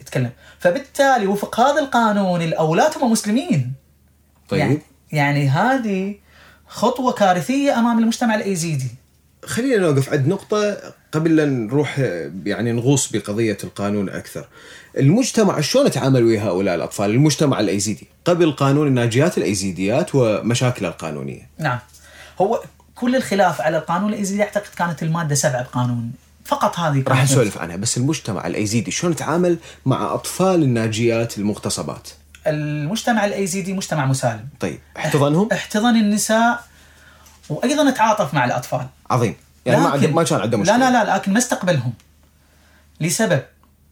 [0.00, 0.30] يتكلم.
[0.58, 3.72] فبالتالي وفق هذا القانون الأولاد هم مسلمين.
[4.48, 4.60] طيب.
[4.60, 4.78] يعني,
[5.12, 6.14] يعني هذه
[6.68, 8.88] خطوة كارثية أمام المجتمع الإيزيدي
[9.44, 10.76] خلينا نوقف عند نقطة
[11.12, 11.98] قبل لا نروح
[12.46, 14.48] يعني نغوص بقضية القانون أكثر.
[14.98, 21.48] المجتمع شلون تعامل ويا هؤلاء الأطفال؟ المجتمع الأيزيدي قبل قانون الناجيات الأيزيديات ومشاكله القانونية.
[21.58, 21.78] نعم
[22.40, 22.62] هو
[22.94, 26.12] كل الخلاف على القانون الإيزيدي أعتقد كانت المادة 7 بقانون
[26.44, 32.08] فقط هذه راح نسولف عنها بس المجتمع الأيزيدي شلون تعامل مع أطفال الناجيات المغتصبات؟
[32.50, 34.48] المجتمع الايزيدي مجتمع مسالم.
[34.60, 36.64] طيب احتضنهم؟ احتضن النساء
[37.48, 38.86] وأيضا تعاطف مع الأطفال.
[39.10, 39.34] عظيم.
[39.66, 41.92] يعني ما ما كان عنده مشكلة لا لا لا لكن ما استقبلهم.
[43.00, 43.42] لسبب.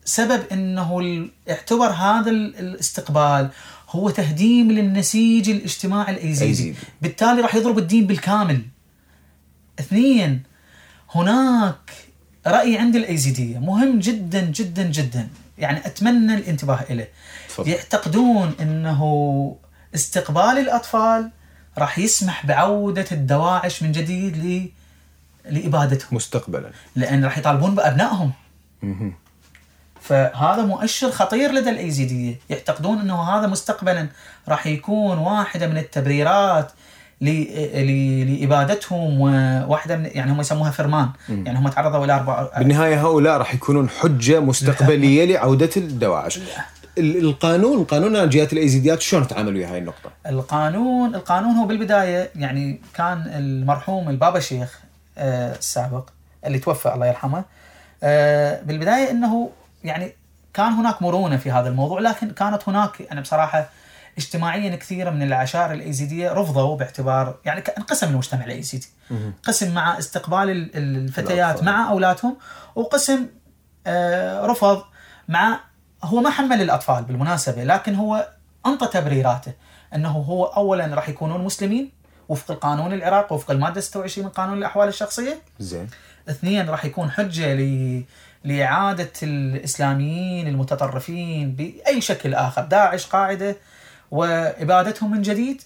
[0.05, 3.49] سبب إنه اعتبر هذا ال- الاستقبال
[3.91, 6.77] هو تهديم للنسيج الاجتماعي الايزيدي أيزيدي.
[7.03, 8.63] بالتالي راح يضرب الدين بالكامل.
[9.81, 10.43] اثنين
[11.15, 11.93] هناك
[12.47, 15.29] رأي عند الايزيديه مهم جدا جدا جدا.
[15.59, 17.09] يعني أتمنى الانتباه إليه.
[17.57, 17.71] تفضل.
[17.71, 19.57] يعتقدون إنه
[19.95, 21.31] استقبال الأطفال
[21.79, 24.69] راح يسمح بعودة الدواعش من جديد ل
[25.51, 26.09] لإبادتهم.
[26.17, 26.71] مستقبلا.
[26.97, 28.31] لأن راح يطالبون بأبنائهم.
[30.01, 34.09] فهذا مؤشر خطير لدى الايزيديه يعتقدون إنه هذا مستقبلا
[34.49, 36.73] راح يكون واحدة من التبريرات
[37.21, 37.29] ل-
[37.87, 41.09] ل- لإبادتهم وواحده من يعني هم يسموها فرمان.
[41.29, 46.39] يعني هم تعرضوا إلى أربع بالنهاية هؤلاء راح يكونون حجة مستقبلية لعودة الدواعش.
[46.99, 52.81] ال- القانون قانون ناجيات الأيزيديات شلون تعامل ويا هاي النقطة؟ القانون القانون هو بالبداية يعني
[52.95, 54.81] كان المرحوم البابا شيخ
[55.19, 56.09] آه، السابق
[56.47, 57.45] اللي توفى الله يرحمه
[58.03, 59.51] آه، بالبداية إنه
[59.85, 60.13] يعني
[60.55, 63.69] كان هناك مرونة في هذا الموضوع لكن كانت هناك يعني بصراحة
[64.19, 68.87] اجتماعيا كثير من العشائر الأيزيدية رفضوا باعتبار يعني انقسم المجتمع الأيزيدي
[69.43, 71.63] قسم مع استقبال ال- الفتيات.
[71.63, 72.37] مع أولادهم
[72.75, 73.27] وقسم
[73.87, 74.83] آه، رفض
[75.29, 75.61] مع
[76.07, 78.29] هو ما حمل الأطفال بالمناسبة لكن هو
[78.67, 79.53] أنطى تبريراته
[79.95, 81.91] إنه هو اولا راح يكونون مسلمين
[82.29, 85.39] وفق القانون العراقي وفق المادة 26 من قانون الأحوال الشخصية.
[85.59, 85.87] زين.
[86.29, 88.03] اثنين راح يكون حجة ل
[88.45, 93.57] لإعادة الإسلاميين المتطرفين بأي شكل آخر داعش قاعدة
[94.11, 95.63] وإبادتهم من جديد.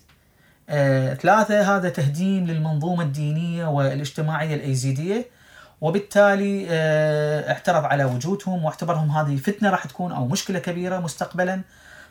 [0.68, 5.26] آه، ثلاثة هذا تهديم للمنظومة الدينية والاجتماعية الأيزيدية.
[5.80, 11.62] وبالتالي آه، اعترض على وجودهم واعتبرهم هذه فتنة راح تكون أو مشكلة كبيرة مستقبلا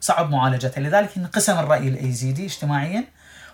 [0.01, 0.82] صعب معالجتها.
[0.82, 3.03] لذلك انقسم الرأي الأيزيدي اجتماعيا.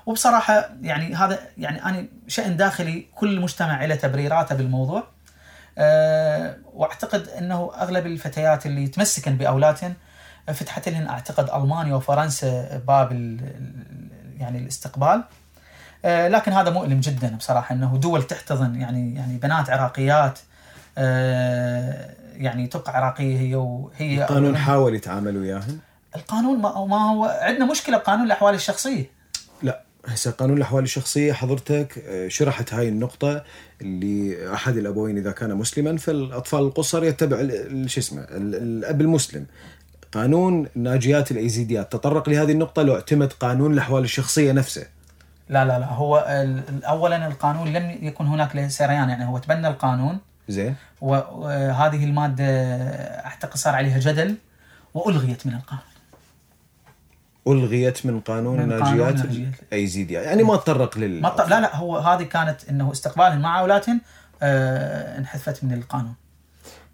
[0.05, 5.03] وبصراحة يعني هذا يعني أنا شأن داخلي كل مجتمع له تبريراته بالموضوع.
[5.77, 9.93] أه وأعتقد أنه أغلب الفتيات اللي تمسكن بأولادهن
[10.47, 13.11] فتحت لهن أعتقد ألمانيا وفرنسا باب
[14.37, 15.23] يعني الاستقبال.
[16.05, 20.39] لكن هذا مؤلم جدا بصراحة إنه دول تحتضن يعني يعني بنات عراقيات
[20.97, 25.79] أه يعني تبقى عراقية هي وهي القانون حاول يتعامل وياهم؟
[26.15, 29.05] القانون ما, ما هو عندنا مشكلة بقانون الأحوال الشخصية.
[29.63, 33.43] لا هسه قانون الأحوال الشخصية حضرتك آه، شرحت هاي النقطة
[33.81, 37.37] اللي أحد الأبوين إذا كان مسلما فالأطفال القصر يتبع
[37.87, 39.45] شو اسمه ال- الأب المسلم.
[40.11, 41.91] قانون ناجيات الإيزيديات.
[41.91, 44.85] تطرق لهذه النقطة لو اعتمد قانون الأحوال الشخصية نفسه.
[45.49, 45.85] لا لا لا.
[45.85, 46.17] هو
[46.83, 50.19] اولا القانون لم يكن هناك له سريان يعني هو تبنى القانون.
[50.49, 50.75] زين.
[51.01, 52.45] وهذه المادة
[53.25, 54.35] أعتقد صار عليها جدل
[54.93, 55.83] وألغيت من القانون.
[57.47, 59.53] ألغيت من قانون من قانون ناجيات؟ ناجيات.
[59.67, 60.43] الايزيديات يعني.
[60.43, 64.01] ما تطرق لل ما لا لا هو هذه كانت أنه استقبالهم مع أولادهم
[64.41, 66.15] آه، انحذفت من القانون.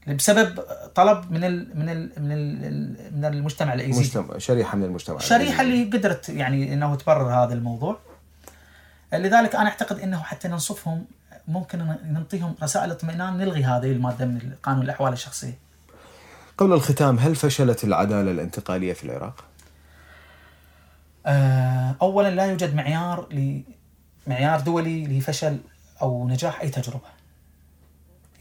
[0.07, 0.59] بسبب
[0.95, 4.19] طلب من ال من ال من ال من المجتمع الإيزيدي.
[4.19, 7.99] مجتمع شريحة من المجتمع شريحة اللي قدرت يعني إنه تبرر هذا الموضوع.
[9.13, 11.05] لذلك أنا أعتقد إنه حتى ننصفهم
[11.47, 15.57] ممكن نعطيهم رسائل اطمئنان نلغي هذه المادة من قانون الأحوال الشخصية.
[16.57, 19.43] قبل الختام هل فشلت العدالة الانتقالية في العراق؟
[21.25, 23.61] آه، اولا لا يوجد معيار ل
[24.27, 25.57] معيار دولي لفشل
[26.01, 27.07] أو نجاح أي تجربة.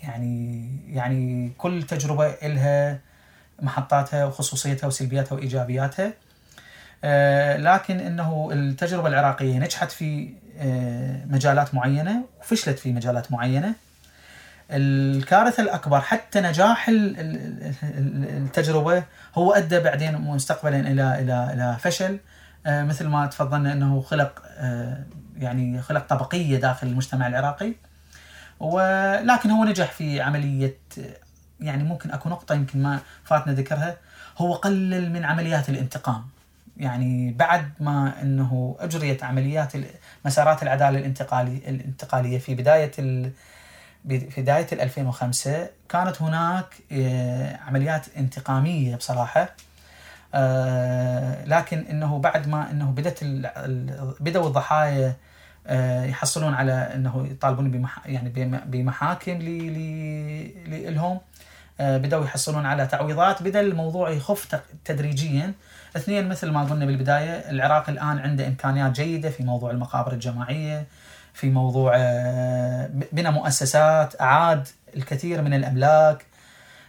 [0.02, 3.00] يعني يعني كل تجربة لها
[3.62, 6.12] محطاتها وخصوصيتها وسلبياتها وإيجابياتها.
[7.04, 10.34] آه، لكن إنه التجربة العراقية نجحت في
[11.26, 13.74] مجالات معينة وفشلت في مجالات معينة.
[14.70, 16.86] الكارثة الأكبر حتى نجاح
[17.84, 19.04] التجربة
[19.34, 22.18] هو أدى بعدين مستقبلا إلى إلى إلى فشل.
[22.66, 24.42] آه، مثل ما تفضلنا إنه خلق
[25.36, 27.72] يعني خلق طبقية داخل المجتمع العراقي.
[28.60, 30.78] ولكن هو نجح في عملية
[31.60, 33.96] يعني ممكن أكو نقطة يمكن ما فاتنا ذكرها
[34.38, 36.24] هو قلل من عمليات الانتقام.
[36.80, 39.72] يعني بعد ما إنه أجريت عمليات
[40.24, 43.32] مسارات العدالة الانتقالي الانتقالية في بداية ال
[44.08, 49.54] في بداية 2005 كانت هناك آه، عمليات انتقامية بصراحة.
[50.34, 53.24] آه، لكن إنه بعد ما إنه بدت
[54.20, 55.16] بدأوا الضحايا
[55.66, 58.30] آه، يحصلون على إنه يطالبون بمح يعني
[58.66, 59.38] بمحاكم
[60.68, 61.20] لهم.
[61.80, 63.42] بدأوا يحصلون على تعويضات.
[63.42, 65.54] بدأ الموضوع يخف تدريجيا.
[65.96, 70.86] اثنين مثل ما قلنا بالبداية العراق الآن عنده إمكانيات جيدة في موضوع المقابر الجماعية
[71.34, 76.26] في موضوع آه، بنى مؤسسات أعاد الكثير من الأملاك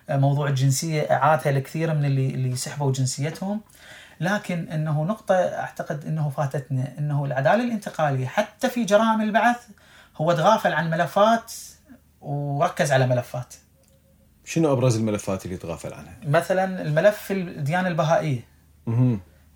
[0.09, 3.61] آه، موضوع الجنسية أعادها الكثير من اللي اللي سحبوا جنسيتهم.
[4.19, 9.57] لكن إنه نقطة أعتقد إنه فاتتنا إنه العدالة الانتقالية حتى في جرائم البعث
[10.17, 11.51] هو تغافل عن ملفات
[12.21, 13.53] وركز على ملفات.
[14.45, 18.50] شنو أبرز الملفات اللي تغافل عنها؟ مثلا الملف الديانة البهائية.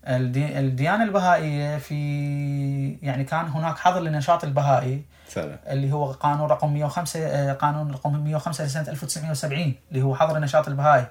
[0.08, 5.02] الديانة البهائية في يعني كان هناك حظر للنشاط البهائي.
[5.28, 10.38] فعلا اللي هو قانون رقم 105 آه، قانون رقم 105 لسنه 1970 اللي هو حظر
[10.38, 11.08] النشاط البهائي.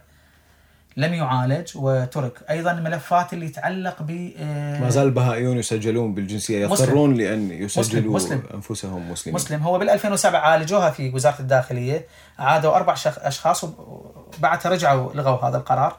[0.96, 2.50] لم يعالج وترك.
[2.50, 6.62] أيضا الملفات اللي يتعلق ب آه، ما زال البهائيون يسجلون بالجنسية.
[6.62, 8.42] يضطرون لأن يسجلوا مسلم.
[8.54, 9.34] أنفسهم مسلمين.
[9.34, 9.62] مسلم.
[9.62, 12.06] هو بال 2007 عالجوها في وزارة الداخلية.
[12.38, 15.96] عادوا أربع أشخاص وبعدها رجعوا لغوا هذا القرار.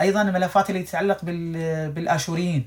[0.00, 1.24] أيضا الملفات اللي تتعلق
[1.94, 2.66] بالآشوريين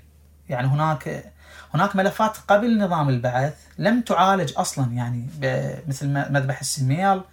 [0.50, 1.34] يعني هناك
[1.74, 5.28] هناك ملفات قبل نظام البعث لم تعالج أصلا يعني
[5.88, 7.24] مثل مذبح السميال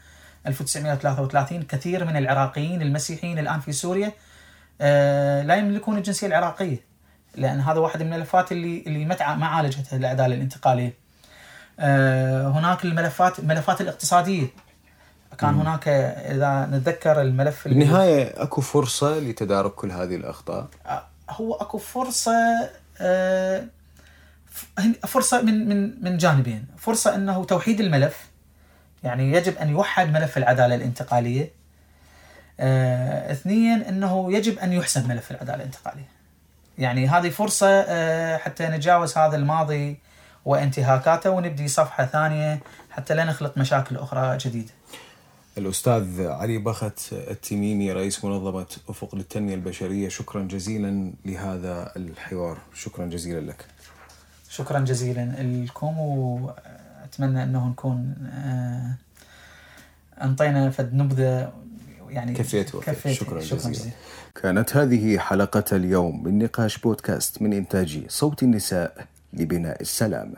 [0.47, 4.13] 1933 كثير من العراقيين المسيحيين الآن في سوريا
[4.81, 6.79] آه، لا يملكون الجنسية العراقية
[7.35, 10.95] لأن هذا واحد من الملفات اللي اللي ما عالجتها العداله الانتقاليه.
[11.81, 14.47] آه، هناك الملفات الملفات الاقتصادية
[15.39, 21.79] كان هناك إذا نتذكر الملف بالنهاية أكو فرصة لتدارك كل هذه الأخطاء؟ آه، هو أكو
[21.79, 22.33] فرصة
[23.01, 23.65] آه،
[25.07, 26.67] فرصة من من من جانبين.
[26.79, 28.29] فرصة إنه توحيد الملف
[29.05, 31.51] يعني يجب أن يوحد ملف العدالة الانتقالية.
[32.61, 36.09] آه، اثنين إنه يجب أن يحسن ملف العدالة الانتقالية.
[36.79, 37.83] يعني هذه فرصة
[38.39, 39.99] حتى نتجاوز هذا الماضي
[40.45, 42.61] وانتهاكاته ونبدي صفحة ثانية
[42.91, 44.71] حتى لا نخلق مشاكل أخرى جديدة.
[45.59, 50.09] الأستاذ علي بخت التميمي رئيس منظمة أفق للتنمية البشرية.
[50.09, 52.59] شكرا جزيلا لهذا الحوار.
[52.75, 53.67] شكرا جزيلا لك.
[54.49, 58.95] شكرا جزيلا لكم وأتمنى أنه نكون آه،
[60.25, 61.53] أنطينا فد نبذة
[62.09, 63.13] يعني كفيت كفيت.
[63.13, 63.73] شكرا, شكرا جزيلا.
[63.73, 63.95] جزيلا.
[64.43, 70.35] كانت هذه حلقة اليوم من نقاش بودكاست من إنتاج صوت النساء لبناء السلام.